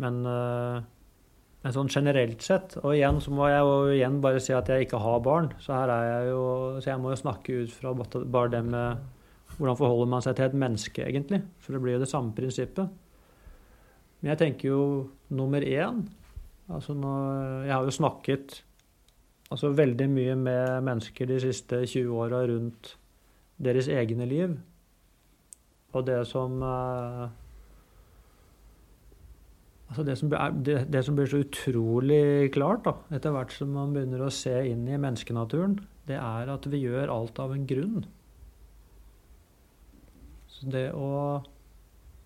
men 0.03 0.21
uh, 0.29 0.85
men 1.67 1.75
sånn 1.75 1.89
generelt 1.91 2.45
sett 2.47 2.77
Og 2.83 2.93
igjen 2.95 3.17
så 3.19 3.33
må 3.35 3.49
jeg 3.51 3.63
jo 3.67 3.79
igjen 3.91 4.21
bare 4.23 4.39
si 4.45 4.53
at 4.55 4.69
jeg 4.71 4.87
ikke 4.87 5.01
har 5.03 5.23
barn. 5.25 5.49
Så 5.59 5.75
her 5.75 5.91
er 5.91 6.05
jeg 6.07 6.29
jo 6.31 6.43
Så 6.79 6.93
jeg 6.93 7.03
må 7.03 7.11
jo 7.11 7.19
snakke 7.19 7.57
ut 7.65 7.73
fra 7.75 7.95
bare 7.97 8.53
det 8.53 8.63
med 8.69 9.05
hvordan 9.57 9.79
forholder 9.79 10.11
man 10.13 10.25
seg 10.25 10.37
til 10.37 10.49
et 10.49 10.61
menneske, 10.61 11.07
egentlig. 11.07 11.41
For 11.63 11.75
det 11.75 11.83
blir 11.83 11.97
jo 11.97 12.03
det 12.05 12.11
samme 12.11 12.35
prinsippet. 12.37 12.93
Men 14.21 14.33
jeg 14.33 14.41
tenker 14.43 14.69
jo 14.73 14.85
nummer 15.29 15.65
én 15.65 16.07
Altså 16.67 16.97
nå, 16.99 17.11
Jeg 17.63 17.73
har 17.73 17.85
jo 17.85 17.91
snakket 17.95 18.63
altså 19.55 19.69
veldig 19.71 20.09
mye 20.11 20.35
med 20.35 20.83
mennesker 20.83 21.29
de 21.31 21.37
siste 21.41 21.85
20 21.87 22.11
åra 22.11 22.41
rundt 22.51 22.97
deres 23.63 23.87
egne 23.87 24.27
liv. 24.27 24.57
Og 25.95 26.07
det 26.07 26.27
som 26.27 26.63
eh, 26.63 27.29
Altså 29.87 30.03
det, 30.03 30.17
som 30.19 30.33
er, 30.35 30.55
det, 30.67 30.77
det, 30.91 31.05
som 31.07 31.15
blir 31.15 31.29
så 31.31 31.45
utrolig 31.45 32.51
klart 32.51 32.83
da, 32.89 32.97
etter 33.15 33.31
hvert 33.31 33.53
som 33.55 33.71
man 33.71 33.93
begynner 33.95 34.25
å 34.27 34.33
se 34.35 34.57
inn 34.67 34.83
i 34.91 34.99
menneskenaturen, 34.99 35.77
det 36.11 36.19
er 36.19 36.51
at 36.51 36.67
vi 36.73 36.81
gjør 36.83 37.13
alt 37.15 37.39
av 37.39 37.55
en 37.55 37.69
grunn. 37.71 38.01
Så 40.57 40.73
det 40.73 40.89
å 40.97 41.43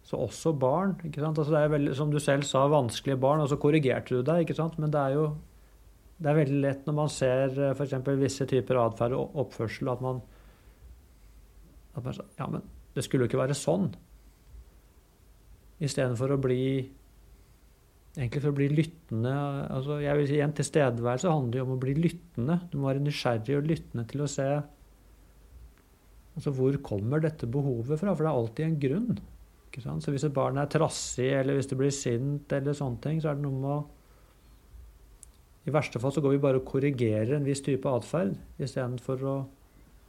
Så 0.07 0.17
også 0.17 0.55
barn. 0.57 0.97
ikke 1.05 1.21
sant? 1.21 1.39
Altså 1.39 1.53
det 1.53 1.61
er 1.61 1.73
veldig, 1.75 1.95
Som 1.95 2.11
du 2.11 2.19
selv 2.19 2.43
sa, 2.49 2.67
vanskelige 2.69 3.21
barn, 3.21 3.41
og 3.41 3.49
så 3.51 3.59
korrigerte 3.61 4.17
du 4.17 4.23
deg, 4.23 4.47
ikke 4.47 4.57
sant? 4.57 4.79
men 4.79 4.91
det 4.91 5.01
er 5.01 5.17
jo 5.19 5.27
det 6.21 6.29
er 6.29 6.37
veldig 6.37 6.61
lett 6.61 6.89
når 6.89 6.97
man 6.99 7.09
ser 7.13 7.55
eh, 7.57 7.73
f.eks. 7.73 7.97
visse 8.21 8.47
typer 8.49 8.77
atferd 8.77 9.17
og 9.17 9.37
oppførsel, 9.41 9.89
at 9.89 10.03
man, 10.05 10.21
at 11.97 12.05
man 12.05 12.19
Ja, 12.39 12.47
men 12.47 12.65
det 12.95 13.05
skulle 13.07 13.25
jo 13.25 13.31
ikke 13.31 13.41
være 13.41 13.57
sånn. 13.57 13.89
Istedenfor 15.81 16.35
å 16.35 16.41
bli 16.43 16.63
egentlig 18.19 18.43
for 18.43 18.51
å 18.51 18.59
bli 18.59 18.67
lyttende 18.75 19.33
altså 19.71 20.01
jeg 20.03 20.19
vil 20.19 20.27
si 20.29 20.41
En 20.43 20.53
tilstedeværelse 20.59 21.31
handler 21.31 21.61
jo 21.61 21.65
om 21.69 21.77
å 21.77 21.81
bli 21.81 21.95
lyttende. 21.97 22.59
Du 22.69 22.77
må 22.81 22.91
være 22.91 23.05
nysgjerrig 23.05 23.57
og 23.57 23.71
lyttende 23.71 24.05
til 24.11 24.25
å 24.25 24.29
se 24.29 24.49
altså 26.41 26.53
hvor 26.57 26.77
kommer 26.85 27.23
dette 27.23 27.49
behovet 27.51 28.01
fra. 28.01 28.15
For 28.15 28.25
det 28.25 28.31
er 28.31 28.41
alltid 28.41 28.67
en 28.67 28.81
grunn. 28.85 29.21
Så 30.03 30.11
hvis 30.11 30.25
et 30.27 30.35
barn 30.35 30.59
er 30.59 30.71
trassig, 30.71 31.29
eller 31.31 31.55
hvis 31.57 31.71
det 31.71 31.79
blir 31.79 31.93
sint, 31.95 32.53
eller 32.53 32.75
sånne 32.75 32.99
ting, 33.05 33.21
så 33.23 33.31
er 33.31 33.39
det 33.39 33.45
noe 33.45 33.59
med 33.61 33.71
å 33.71 33.81
I 35.69 35.75
verste 35.77 36.01
fall 36.03 36.13
så 36.17 36.23
går 36.25 36.35
vi 36.35 36.43
bare 36.43 36.59
og 36.59 36.67
korrigerer 36.67 37.37
en 37.37 37.47
viss 37.47 37.61
type 37.63 37.87
atferd 37.87 38.33
istedenfor 38.59 39.23
å 39.29 39.37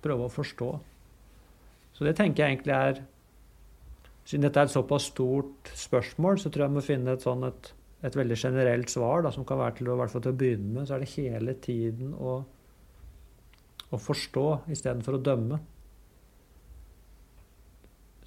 prøve 0.02 0.26
å 0.26 0.34
forstå. 0.34 0.70
Så 1.94 2.08
det 2.08 2.15
tenker 2.17 2.44
jeg 2.44 2.56
egentlig 2.56 2.78
er 2.78 3.04
Siden 4.22 4.46
dette 4.46 4.62
er 4.62 4.67
et 4.70 4.72
såpass 4.72 5.08
stort 5.10 5.72
spørsmål, 5.76 6.38
så 6.39 6.52
tror 6.54 6.63
jeg 6.63 6.72
vi 6.72 6.78
må 6.78 6.84
finne 6.86 7.15
et 7.17 7.24
sånn 7.26 7.41
et 7.48 7.72
et 8.02 8.17
veldig 8.17 8.38
generelt 8.38 8.89
svar, 8.89 9.22
da, 9.26 9.32
som 9.34 9.46
kan 9.46 9.60
være 9.62 9.78
til 9.78 9.91
å, 9.94 9.98
til 10.10 10.32
å 10.32 10.38
begynne 10.38 10.74
med, 10.74 10.88
så 10.89 10.96
er 10.96 11.04
det 11.04 11.12
hele 11.13 11.54
tiden 11.62 12.15
å, 12.17 12.39
å 13.94 14.00
forstå 14.02 14.46
istedenfor 14.74 15.20
å 15.20 15.22
dømme. 15.22 15.60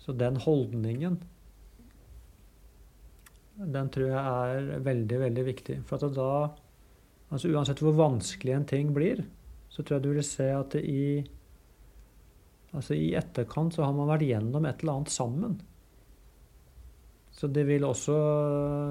Så 0.05 0.13
den 0.13 0.37
holdningen 0.37 1.17
den 3.55 3.91
tror 3.95 4.11
jeg 4.11 4.19
er 4.19 4.83
veldig, 4.83 5.19
veldig 5.29 5.45
viktig. 5.47 5.77
For 5.87 6.03
da 6.11 6.31
altså 7.35 7.51
Uansett 7.51 7.81
hvor 7.83 7.97
vanskelig 7.99 8.55
en 8.55 8.67
ting 8.69 8.91
blir, 8.95 9.25
så 9.71 9.83
tror 9.83 9.99
jeg 9.99 10.05
du 10.05 10.11
vil 10.15 10.27
se 10.27 10.49
at 10.55 10.75
i, 10.79 11.23
altså 12.75 12.99
i 12.99 13.15
etterkant 13.19 13.75
så 13.75 13.87
har 13.87 13.95
man 13.97 14.11
vært 14.13 14.27
gjennom 14.29 14.67
et 14.69 14.83
eller 14.83 14.99
annet 14.99 15.15
sammen. 15.15 15.57
Så 17.35 17.49
det 17.51 17.65
vil 17.67 17.83
også 17.83 18.15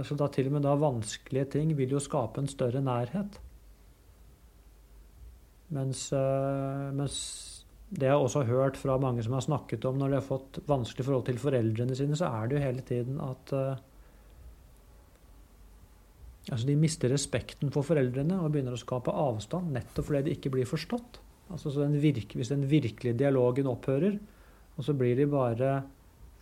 Så 0.04 0.17
da 0.19 0.28
til 0.28 0.49
og 0.49 0.58
med 0.58 0.65
da 0.65 0.73
vanskelige 0.76 1.45
ting 1.56 1.71
vil 1.78 1.95
jo 1.95 2.02
skape 2.04 2.41
en 2.41 2.52
større 2.52 2.82
nærhet. 2.84 3.39
Mens, 5.73 6.12
eh, 6.12 6.89
mens 6.93 7.53
det 7.93 8.10
jeg 8.10 8.19
også 8.19 8.43
har 8.43 8.51
hørt 8.51 8.77
fra 8.79 8.97
mange 9.01 9.23
som 9.25 9.36
har 9.38 9.45
snakket 9.45 9.86
om 9.86 9.99
når 9.99 10.12
de 10.12 10.17
har 10.17 10.25
fått 10.25 10.60
vanskelig 10.69 11.06
forhold 11.06 11.27
til 11.27 11.41
foreldrene 11.41 11.97
sine, 11.97 12.17
så 12.17 12.32
er 12.32 12.49
det 12.49 12.58
jo 12.58 12.63
hele 12.67 12.86
tiden 12.93 13.19
at 13.23 13.58
uh, 13.58 13.89
Altså, 16.51 16.65
de 16.67 16.73
mister 16.75 17.08
respekten 17.08 17.69
for 17.71 17.88
foreldrene 17.88 18.36
og 18.43 18.49
begynner 18.51 18.75
å 18.75 18.79
skape 18.82 19.13
avstand 19.15 19.69
nettopp 19.71 20.10
fordi 20.10 20.25
de 20.25 20.34
ikke 20.36 20.49
blir 20.51 20.67
forstått. 20.67 21.21
Altså, 21.56 21.71
den 21.77 21.93
virke, 22.03 22.36
hvis 22.36 22.51
den 22.51 22.65
virkelige 22.67 23.15
dialogen 23.21 23.69
opphører, 23.71 24.17
og 24.75 24.84
så 24.84 24.91
blir 24.99 25.15
de 25.15 25.29
bare 25.32 25.69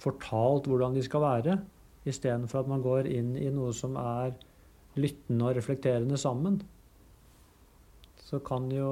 fortalt 0.02 0.66
hvordan 0.72 0.98
de 0.98 1.04
skal 1.06 1.22
være, 1.22 1.60
Istedenfor 2.02 2.64
at 2.64 2.70
man 2.70 2.82
går 2.82 3.10
inn 3.14 3.36
i 3.38 3.50
noe 3.54 3.74
som 3.78 3.94
er 4.02 4.34
lyttende 4.98 5.52
og 5.52 5.58
reflekterende 5.58 6.18
sammen. 6.18 6.58
Så 8.26 8.40
kan 8.46 8.72
jo 8.74 8.90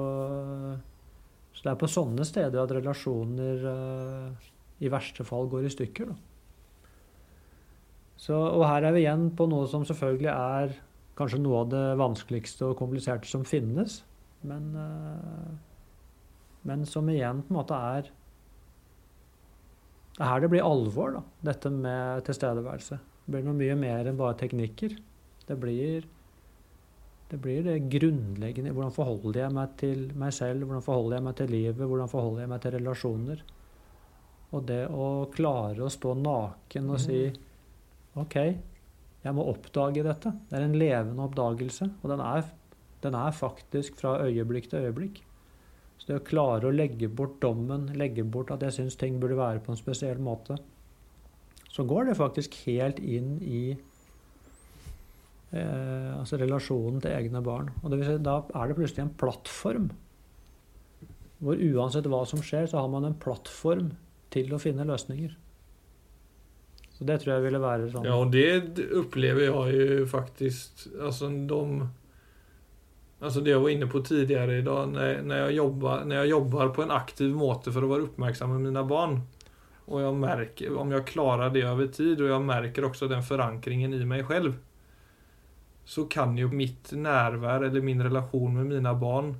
Så 1.54 1.64
det 1.64 1.72
er 1.72 1.80
på 1.80 1.90
sånne 1.90 2.24
steder 2.26 2.62
at 2.62 2.74
relasjoner 2.74 3.64
uh, 3.66 4.50
i 4.80 4.90
verste 4.92 5.26
fall 5.28 5.50
går 5.50 5.66
i 5.66 5.72
stykker. 5.74 6.12
Da. 6.12 6.16
Så, 8.20 8.36
og 8.36 8.64
her 8.68 8.86
er 8.86 8.94
vi 8.94 9.04
igjen 9.04 9.30
på 9.36 9.48
noe 9.48 9.66
som 9.68 9.84
selvfølgelig 9.88 10.30
er 10.32 10.78
kanskje 11.18 11.40
noe 11.42 11.64
av 11.64 11.72
det 11.72 11.84
vanskeligste 12.00 12.70
og 12.70 12.78
kompliserte 12.80 13.28
som 13.28 13.44
finnes. 13.48 14.00
Men, 14.46 14.70
uh, 14.76 15.52
men 16.68 16.86
som 16.88 17.08
igjen 17.12 17.44
på 17.44 17.54
en 17.54 17.60
måte 17.60 17.76
er 17.76 18.08
det 20.20 20.26
er 20.26 20.34
her 20.34 20.42
det 20.42 20.50
blir 20.52 20.66
alvor, 20.66 21.14
da, 21.14 21.20
dette 21.48 21.70
med 21.72 22.26
tilstedeværelse. 22.26 22.98
Det 23.24 23.32
blir 23.32 23.44
noe 23.46 23.56
mye 23.56 23.76
mer 23.78 24.08
enn 24.10 24.18
bare 24.18 24.36
teknikker. 24.36 24.92
Det 25.48 25.56
blir 25.56 26.04
Det 27.30 27.38
blir 27.38 27.62
det 27.62 27.76
grunnleggende. 27.92 28.72
Hvordan 28.74 28.94
forholder 28.94 29.44
jeg 29.44 29.54
meg 29.54 29.74
til 29.78 30.00
meg 30.18 30.34
selv? 30.34 30.66
Hvordan 30.66 30.82
forholder 30.82 31.16
jeg 31.16 31.26
meg 31.28 31.36
til 31.38 31.52
livet? 31.54 31.86
Hvordan 31.86 32.10
forholder 32.10 32.42
jeg 32.42 32.50
meg 32.50 32.62
til 32.64 32.74
relasjoner? 32.74 33.44
Og 34.50 34.64
det 34.66 34.80
å 34.90 35.06
klare 35.30 35.86
å 35.86 35.92
stå 35.94 36.16
naken 36.18 36.90
og 36.90 36.98
si 36.98 37.20
OK, 38.18 38.36
jeg 39.22 39.36
må 39.36 39.44
oppdage 39.46 40.02
dette. 40.02 40.32
Det 40.48 40.58
er 40.58 40.66
en 40.66 40.78
levende 40.80 41.26
oppdagelse, 41.28 41.86
og 42.00 42.10
den 42.10 42.22
er, 42.24 42.48
den 43.04 43.14
er 43.14 43.36
faktisk 43.36 44.00
fra 44.00 44.16
øyeblikk 44.24 44.66
til 44.72 44.88
øyeblikk. 44.88 45.20
Så 46.00 46.08
det 46.08 46.18
å 46.18 46.26
klare 46.26 46.66
å 46.66 46.74
legge 46.74 47.10
bort 47.12 47.38
dommen, 47.44 47.90
legge 48.00 48.24
bort 48.24 48.50
at 48.50 48.64
jeg 48.66 48.78
syns 48.78 48.98
ting 48.98 49.20
burde 49.22 49.38
være 49.38 49.62
på 49.62 49.74
en 49.74 49.78
spesiell 49.78 50.18
måte, 50.24 50.56
så 51.70 51.84
går 51.86 52.08
det 52.08 52.18
faktisk 52.18 52.56
helt 52.64 52.98
inn 52.98 53.36
i 53.46 53.62
eh, 55.52 56.10
altså 56.16 56.38
relasjonen 56.40 57.02
til 57.02 57.14
egne 57.14 57.42
barn. 57.44 57.70
Og 57.82 57.90
det 57.90 58.00
vil 58.00 58.08
si, 58.08 58.16
da 58.24 58.40
er 58.54 58.70
det 58.70 58.78
plutselig 58.78 59.04
en 59.04 59.14
plattform. 59.20 59.90
Hvor 61.40 61.60
uansett 61.70 62.08
hva 62.10 62.24
som 62.28 62.42
skjer, 62.44 62.68
så 62.70 62.82
har 62.82 62.90
man 62.92 63.06
en 63.08 63.16
plattform 63.20 63.94
til 64.30 64.52
å 64.54 64.60
finne 64.62 64.86
løsninger. 64.88 65.32
Så 67.00 67.06
det 67.08 67.22
tror 67.22 67.38
jeg 67.38 67.46
ville 67.46 67.62
være 67.62 67.88
sånn 67.88 68.04
Ja, 68.04 68.18
og 68.20 68.28
det 68.34 68.84
opplever 68.98 69.46
jeg 69.46 69.76
jo 69.80 70.02
faktisk 70.10 70.82
Altså 71.00 71.30
de 71.32 71.60
Alltså 73.20 73.40
det 73.44 73.52
jeg 73.52 73.60
var 73.60 73.72
inne 73.72 73.88
på 73.88 74.00
tidligere 74.04 74.58
i 74.60 74.64
dag, 74.64 74.92
når, 74.94 75.34
jeg 75.36 75.56
jobber, 75.58 76.04
når 76.08 76.22
jeg 76.22 76.30
jobber 76.30 76.70
på 76.72 76.84
en 76.86 76.92
aktiv 76.96 77.34
måte 77.36 77.72
for 77.74 77.84
å 77.84 77.90
være 77.90 78.06
oppmerksom 78.06 78.54
med 78.54 78.62
mine 78.64 78.84
barn, 78.88 79.18
og 79.92 80.00
jeg 80.00 80.14
merker, 80.16 80.78
om 80.80 80.94
jeg 80.94 81.04
klarer 81.10 81.52
det 81.52 81.66
over 81.68 81.90
tid, 81.92 82.22
og 82.22 82.30
jeg 82.30 82.46
merker 82.48 82.86
også 82.88 83.10
den 83.12 83.20
forankringen 83.26 83.92
i 83.92 84.06
meg 84.08 84.24
selv, 84.24 84.54
så 85.90 86.04
kan 86.06 86.36
jo 86.38 86.46
mitt 86.54 86.92
nærvær 86.94 87.64
eller 87.66 87.82
min 87.82 88.02
relasjon 88.06 88.60
med 88.60 88.68
mine 88.70 88.92
barn 88.94 89.32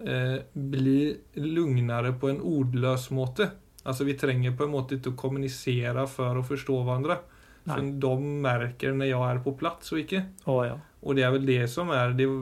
eh, 0.00 0.38
bli 0.52 1.00
lugnere 1.34 2.14
på 2.16 2.30
en 2.32 2.40
ordløs 2.40 3.10
måte. 3.12 3.50
Altså 3.84 4.06
Vi 4.08 4.16
trenger 4.16 4.56
på 4.56 4.64
en 4.64 4.72
måte 4.72 4.96
ikke 4.96 5.12
å 5.12 5.18
kommunisere 5.26 6.06
for 6.08 6.40
å 6.40 6.46
forstå 6.48 6.78
hverandre. 6.80 7.18
Nei. 7.64 7.76
For 7.76 7.92
de 8.06 8.32
merker 8.48 8.96
når 8.96 9.10
jeg 9.10 9.28
er 9.34 9.44
på 9.44 9.56
plass 9.60 9.92
og 9.92 10.00
ikke. 10.06 10.24
Oh, 10.48 10.62
ja. 10.64 10.80
Og 11.04 11.20
det 11.20 11.28
er 11.28 11.36
vel 11.36 11.46
det 11.52 11.60
som 11.68 11.92
er 11.92 12.16
det 12.16 12.32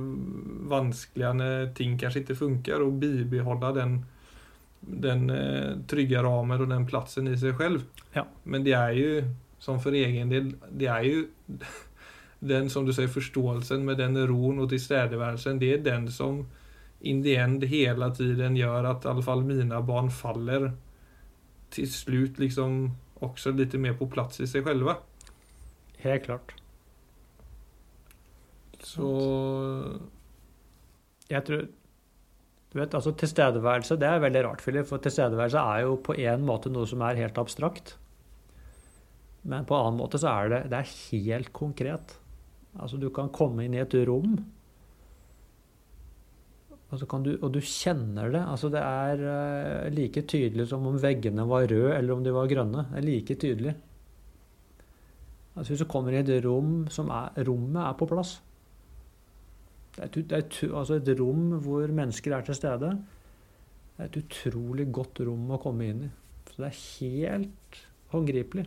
vanskelige 0.71 1.37
når 1.43 1.69
ting 1.75 1.99
kanskje 1.99 2.23
ikke 2.23 2.39
funker, 2.39 2.87
å 2.87 2.95
bibeholde 3.03 3.77
den, 3.83 4.01
den 4.79 5.31
eh, 5.35 5.71
trygge 5.91 6.23
rammen 6.23 6.63
og 6.63 6.71
den 6.71 6.87
plassen 6.87 7.27
i 7.27 7.35
seg 7.35 7.59
selv. 7.59 7.83
Ja. 8.15 8.29
Men 8.47 8.63
det 8.63 8.79
er 8.79 8.95
jo, 8.95 9.25
som 9.59 9.83
for 9.83 9.99
egen 9.99 10.31
del, 10.31 10.55
det 10.71 10.87
er 10.87 11.09
jo 11.11 11.25
den 12.43 12.71
som 12.71 12.87
du 12.87 12.93
sier, 12.95 13.11
forståelsen 13.11 13.85
med 13.87 14.01
den 14.03 14.19
roen 14.27 14.59
og 14.63 14.73
tilstedeværelsen, 14.73 15.61
det 15.63 15.73
er 15.77 15.85
den 15.87 16.09
som 16.11 16.43
in 17.03 17.23
the 17.23 17.37
end 17.39 17.65
hele 17.71 18.09
tiden 18.15 18.57
gjør 18.59 18.89
at 18.93 19.05
i 19.05 19.11
alle 19.11 19.23
fall 19.27 19.45
mine 19.47 19.79
barn 19.87 20.11
faller 20.11 20.73
til 21.73 21.89
slutt 21.91 22.39
liksom 22.43 22.91
også 23.23 23.55
litt 23.57 23.75
mer 23.81 23.95
på 23.99 24.11
plass 24.11 24.43
i 24.43 24.49
seg 24.51 24.67
selv. 24.67 24.91
Helt 26.03 26.27
klart. 26.27 26.57
Så 28.83 29.07
Jeg 31.31 31.47
tror 31.47 31.69
du 32.73 32.79
vet, 32.81 32.95
altså 32.97 33.13
Tilstedeværelse 33.13 33.99
det 34.01 34.09
er 34.09 34.23
veldig 34.23 34.43
rart, 34.47 34.63
Philip, 34.65 34.87
for 34.89 35.03
tilstedeværelse 35.05 35.61
er 35.61 35.83
jo 35.85 35.99
på 36.01 36.15
en 36.17 36.47
måte 36.49 36.71
noe 36.73 36.89
som 36.89 37.03
er 37.05 37.21
helt 37.21 37.37
abstrakt. 37.37 37.99
Men 39.45 39.67
på 39.69 39.77
en 39.77 39.91
annen 39.91 40.01
måte 40.01 40.21
så 40.23 40.31
er 40.33 40.49
det, 40.49 40.61
det 40.73 40.79
er 40.79 40.95
helt 41.11 41.53
konkret. 41.53 42.15
Altså 42.81 42.97
Du 42.97 43.11
kan 43.13 43.29
komme 43.33 43.67
inn 43.67 43.75
i 43.77 43.83
et 43.83 43.95
rom, 44.09 44.37
og, 46.93 47.01
du, 47.25 47.31
og 47.41 47.49
du 47.55 47.61
kjenner 47.65 48.33
det. 48.33 48.43
Altså 48.45 48.69
Det 48.73 48.81
er 48.85 49.23
eh, 49.33 49.93
like 49.95 50.23
tydelig 50.29 50.69
som 50.69 50.85
om 50.89 50.99
veggene 51.01 51.47
var 51.49 51.65
røde 51.71 51.95
eller 51.97 52.15
om 52.15 52.25
de 52.25 52.35
var 52.35 52.51
grønne. 52.51 52.87
Det 52.91 53.01
er 53.01 53.07
like 53.07 53.37
tydelig. 53.41 53.75
Altså 55.57 55.73
Hvis 55.73 55.85
du 55.85 55.89
kommer 55.89 56.13
i 56.13 56.21
et 56.21 56.33
rom 56.45 56.87
som 56.93 57.09
er 57.13 57.45
Rommet 57.49 57.81
er 57.85 57.97
på 57.97 58.09
plass. 58.09 58.41
Det 59.97 60.05
er, 60.05 60.09
et, 60.09 60.29
det 60.29 60.37
er 60.39 60.77
altså 60.77 60.97
et 60.97 61.09
rom 61.21 61.57
hvor 61.65 61.89
mennesker 61.89 62.37
er 62.37 62.45
til 62.45 62.57
stede. 62.57 62.93
Det 63.97 64.05
er 64.05 64.09
et 64.09 64.21
utrolig 64.23 64.87
godt 64.93 65.21
rom 65.25 65.51
å 65.53 65.61
komme 65.61 65.89
inn 65.89 66.07
i. 66.07 66.13
Så 66.49 66.61
det 66.61 66.71
er 66.71 66.81
helt 67.01 67.83
håndgripelig. 68.13 68.65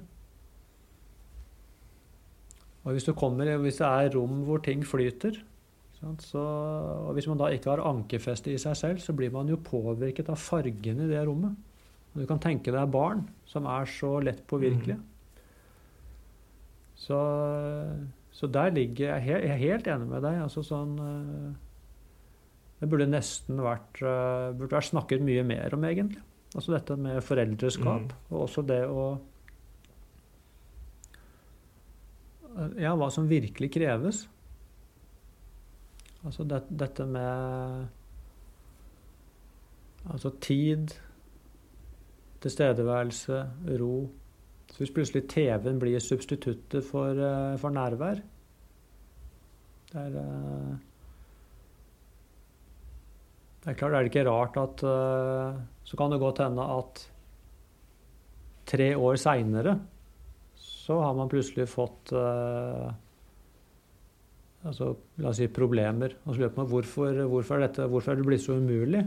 Og 2.86 2.94
hvis, 2.94 3.06
du 3.08 3.16
kommer, 3.18 3.50
hvis 3.64 3.82
det 3.82 3.88
er 3.90 4.14
rom 4.14 4.44
hvor 4.46 4.62
ting 4.64 4.86
flyter, 4.86 5.42
så, 6.22 6.42
og 7.08 7.16
hvis 7.18 7.26
man 7.26 7.40
da 7.40 7.48
ikke 7.50 7.72
har 7.72 7.82
ankerfeste 7.88 8.52
i 8.54 8.60
seg 8.62 8.76
selv, 8.78 9.02
så 9.02 9.16
blir 9.18 9.32
man 9.34 9.50
jo 9.50 9.58
påvirket 9.58 10.30
av 10.30 10.38
fargen 10.38 11.02
i 11.02 11.10
det 11.10 11.24
rommet. 11.26 11.56
Og 12.14 12.22
du 12.22 12.28
kan 12.30 12.42
tenke 12.44 12.72
deg 12.72 12.92
barn 12.94 13.26
som 13.50 13.66
er 13.68 13.90
så 13.90 14.12
lett 14.24 14.44
påvirkelige. 14.48 15.00
Så, 16.96 17.18
så 18.32 18.48
der 18.48 18.72
ligger 18.76 19.16
jeg, 19.18 19.26
jeg 19.34 19.52
er 19.52 19.64
helt 19.64 19.90
enig 19.92 20.08
med 20.14 20.24
deg. 20.24 20.38
altså 20.46 20.64
sånn 20.64 20.94
eh, 21.04 21.50
Det 22.80 22.90
burde 22.92 23.10
nesten 23.10 23.60
vært, 23.66 24.00
eh, 24.00 24.54
burde 24.56 24.78
vært 24.78 24.92
snakket 24.94 25.26
mye 25.26 25.44
mer 25.48 25.76
om, 25.76 25.90
egentlig. 25.90 26.24
Altså 26.56 26.72
dette 26.72 26.96
med 26.96 27.20
foreldreskap, 27.26 28.14
og 28.30 28.46
også 28.46 28.64
det 28.64 28.84
å 28.88 29.16
Ja, 32.80 32.94
hva 32.96 33.10
som 33.12 33.28
virkelig 33.28 33.74
kreves. 33.76 34.26
Altså 36.26 36.46
det, 36.48 36.64
dette 36.70 37.06
med 37.06 37.88
Altså 40.06 40.30
tid, 40.38 40.92
tilstedeværelse, 42.42 43.40
ro. 43.80 44.10
Så 44.70 44.78
hvis 44.78 44.92
plutselig 44.94 45.24
TV-en 45.32 45.80
blir 45.82 46.00
substituttet 46.04 46.86
for, 46.86 47.10
eh, 47.10 47.58
for 47.58 47.74
nærvær 47.74 48.22
det 49.92 50.02
er, 50.02 50.16
eh, 50.20 50.76
det 53.64 53.72
er 53.72 53.74
klart, 53.74 53.94
er 53.94 54.04
det 54.04 54.12
ikke 54.12 54.30
rart 54.30 54.58
at 54.58 54.84
eh, 54.84 55.62
Så 55.86 55.98
kan 55.98 56.12
det 56.12 56.20
godt 56.20 56.42
hende 56.44 56.62
at 56.62 57.12
tre 58.66 58.98
år 58.98 59.16
seinere 59.16 59.80
så 60.86 61.00
har 61.02 61.16
man 61.18 61.30
plutselig 61.30 61.66
fått 61.72 62.12
eh, 62.14 62.90
altså, 64.70 64.92
la 65.18 65.32
oss 65.32 65.40
si 65.42 65.48
problemer. 65.50 66.14
Og 66.24 66.36
så 66.36 66.44
lurer 66.44 66.58
man 66.60 66.68
hvorfor, 66.70 67.22
hvorfor, 67.32 67.64
hvorfor 67.90 68.12
er 68.14 68.20
det 68.20 68.26
blitt 68.28 68.44
så 68.44 68.58
umulig? 68.60 69.02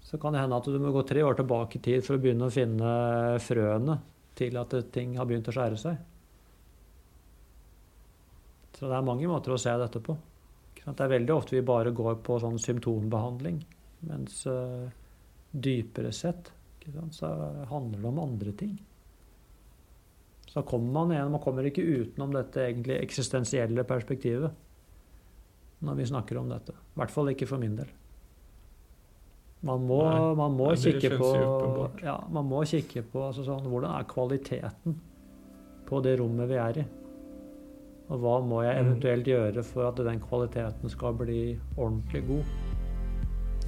Så 0.00 0.16
kan 0.20 0.32
det 0.32 0.40
hende 0.40 0.56
at 0.56 0.70
du 0.72 0.78
må 0.80 0.92
gå 0.94 1.02
tre 1.08 1.24
år 1.24 1.36
tilbake 1.36 1.76
i 1.76 1.82
tid 1.84 2.04
for 2.06 2.16
å 2.16 2.22
begynne 2.22 2.48
å 2.48 2.54
finne 2.54 2.94
frøene 3.44 3.98
til 4.40 4.56
at 4.60 4.76
ting 4.92 5.18
har 5.20 5.28
begynt 5.28 5.50
å 5.52 5.54
skjære 5.56 5.80
seg. 5.80 5.98
Så 8.78 8.88
det 8.88 8.96
er 8.96 9.04
mange 9.04 9.28
måter 9.28 9.52
å 9.52 9.60
se 9.60 9.74
dette 9.82 10.00
på. 10.04 10.16
Det 10.82 10.96
er 10.96 11.12
veldig 11.12 11.34
ofte 11.34 11.54
vi 11.58 11.64
bare 11.64 11.92
går 11.94 12.16
på 12.24 12.38
sånn 12.40 12.56
symptombehandling, 12.58 13.60
mens 14.08 14.40
eh, 14.50 14.88
dypere 15.52 16.10
sett 16.16 16.48
så 17.14 17.28
handler 17.70 18.00
det 18.00 18.08
om 18.08 18.18
andre 18.24 18.56
ting. 18.58 18.72
Så 20.52 20.62
kommer 20.68 20.92
man 20.92 21.12
igjen, 21.14 21.30
man 21.32 21.40
kommer 21.40 21.64
ikke 21.64 21.84
utenom 21.86 22.34
dette 22.36 22.60
egentlig 22.66 22.98
eksistensielle 23.00 23.84
perspektivet 23.88 24.52
når 25.82 25.96
vi 25.98 26.04
snakker 26.06 26.38
om 26.38 26.50
dette. 26.52 26.74
I 26.76 27.00
hvert 27.00 27.10
fall 27.10 27.30
ikke 27.32 27.48
for 27.48 27.58
min 27.62 27.74
del. 27.78 27.88
Man 29.62 29.84
må, 29.86 30.00
Nei. 30.04 30.34
man 30.38 30.56
må 30.58 30.68
kikke 30.74 31.16
på 31.18 31.30
ja, 32.02 32.16
Man 32.34 32.48
må 32.50 32.64
kikke 32.66 33.04
på 33.12 33.22
altså 33.28 33.44
sånn, 33.46 33.64
hvordan 33.70 33.94
er 34.00 34.08
kvaliteten 34.10 34.96
på 35.88 36.00
det 36.02 36.16
rommet 36.20 36.50
vi 36.50 36.58
er 36.58 36.80
i. 36.82 36.84
Og 38.12 38.18
hva 38.20 38.36
må 38.44 38.62
jeg 38.66 38.76
Mm. 38.76 38.86
eventuelt 38.86 39.26
gjøre 39.30 39.62
for 39.64 39.86
at 39.88 39.96
den 40.04 40.20
kvaliteten 40.20 40.90
skal 40.90 41.14
bli 41.14 41.58
ordentlig 41.78 42.26
god? 42.26 42.44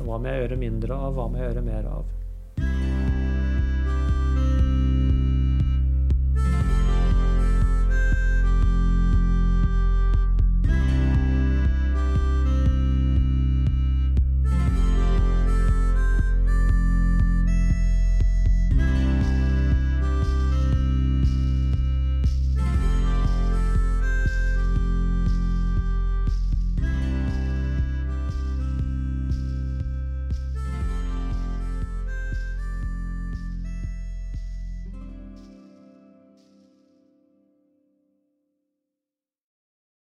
Hva 0.05 0.19
må 0.19 0.27
jeg 0.29 0.43
gjøre 0.49 0.59
mindre 0.59 0.95
av, 0.95 1.15
hva 1.15 1.29
må 1.31 1.39
jeg 1.39 1.55
gjøre 1.55 1.65
mer 1.65 1.87
av? 1.87 2.94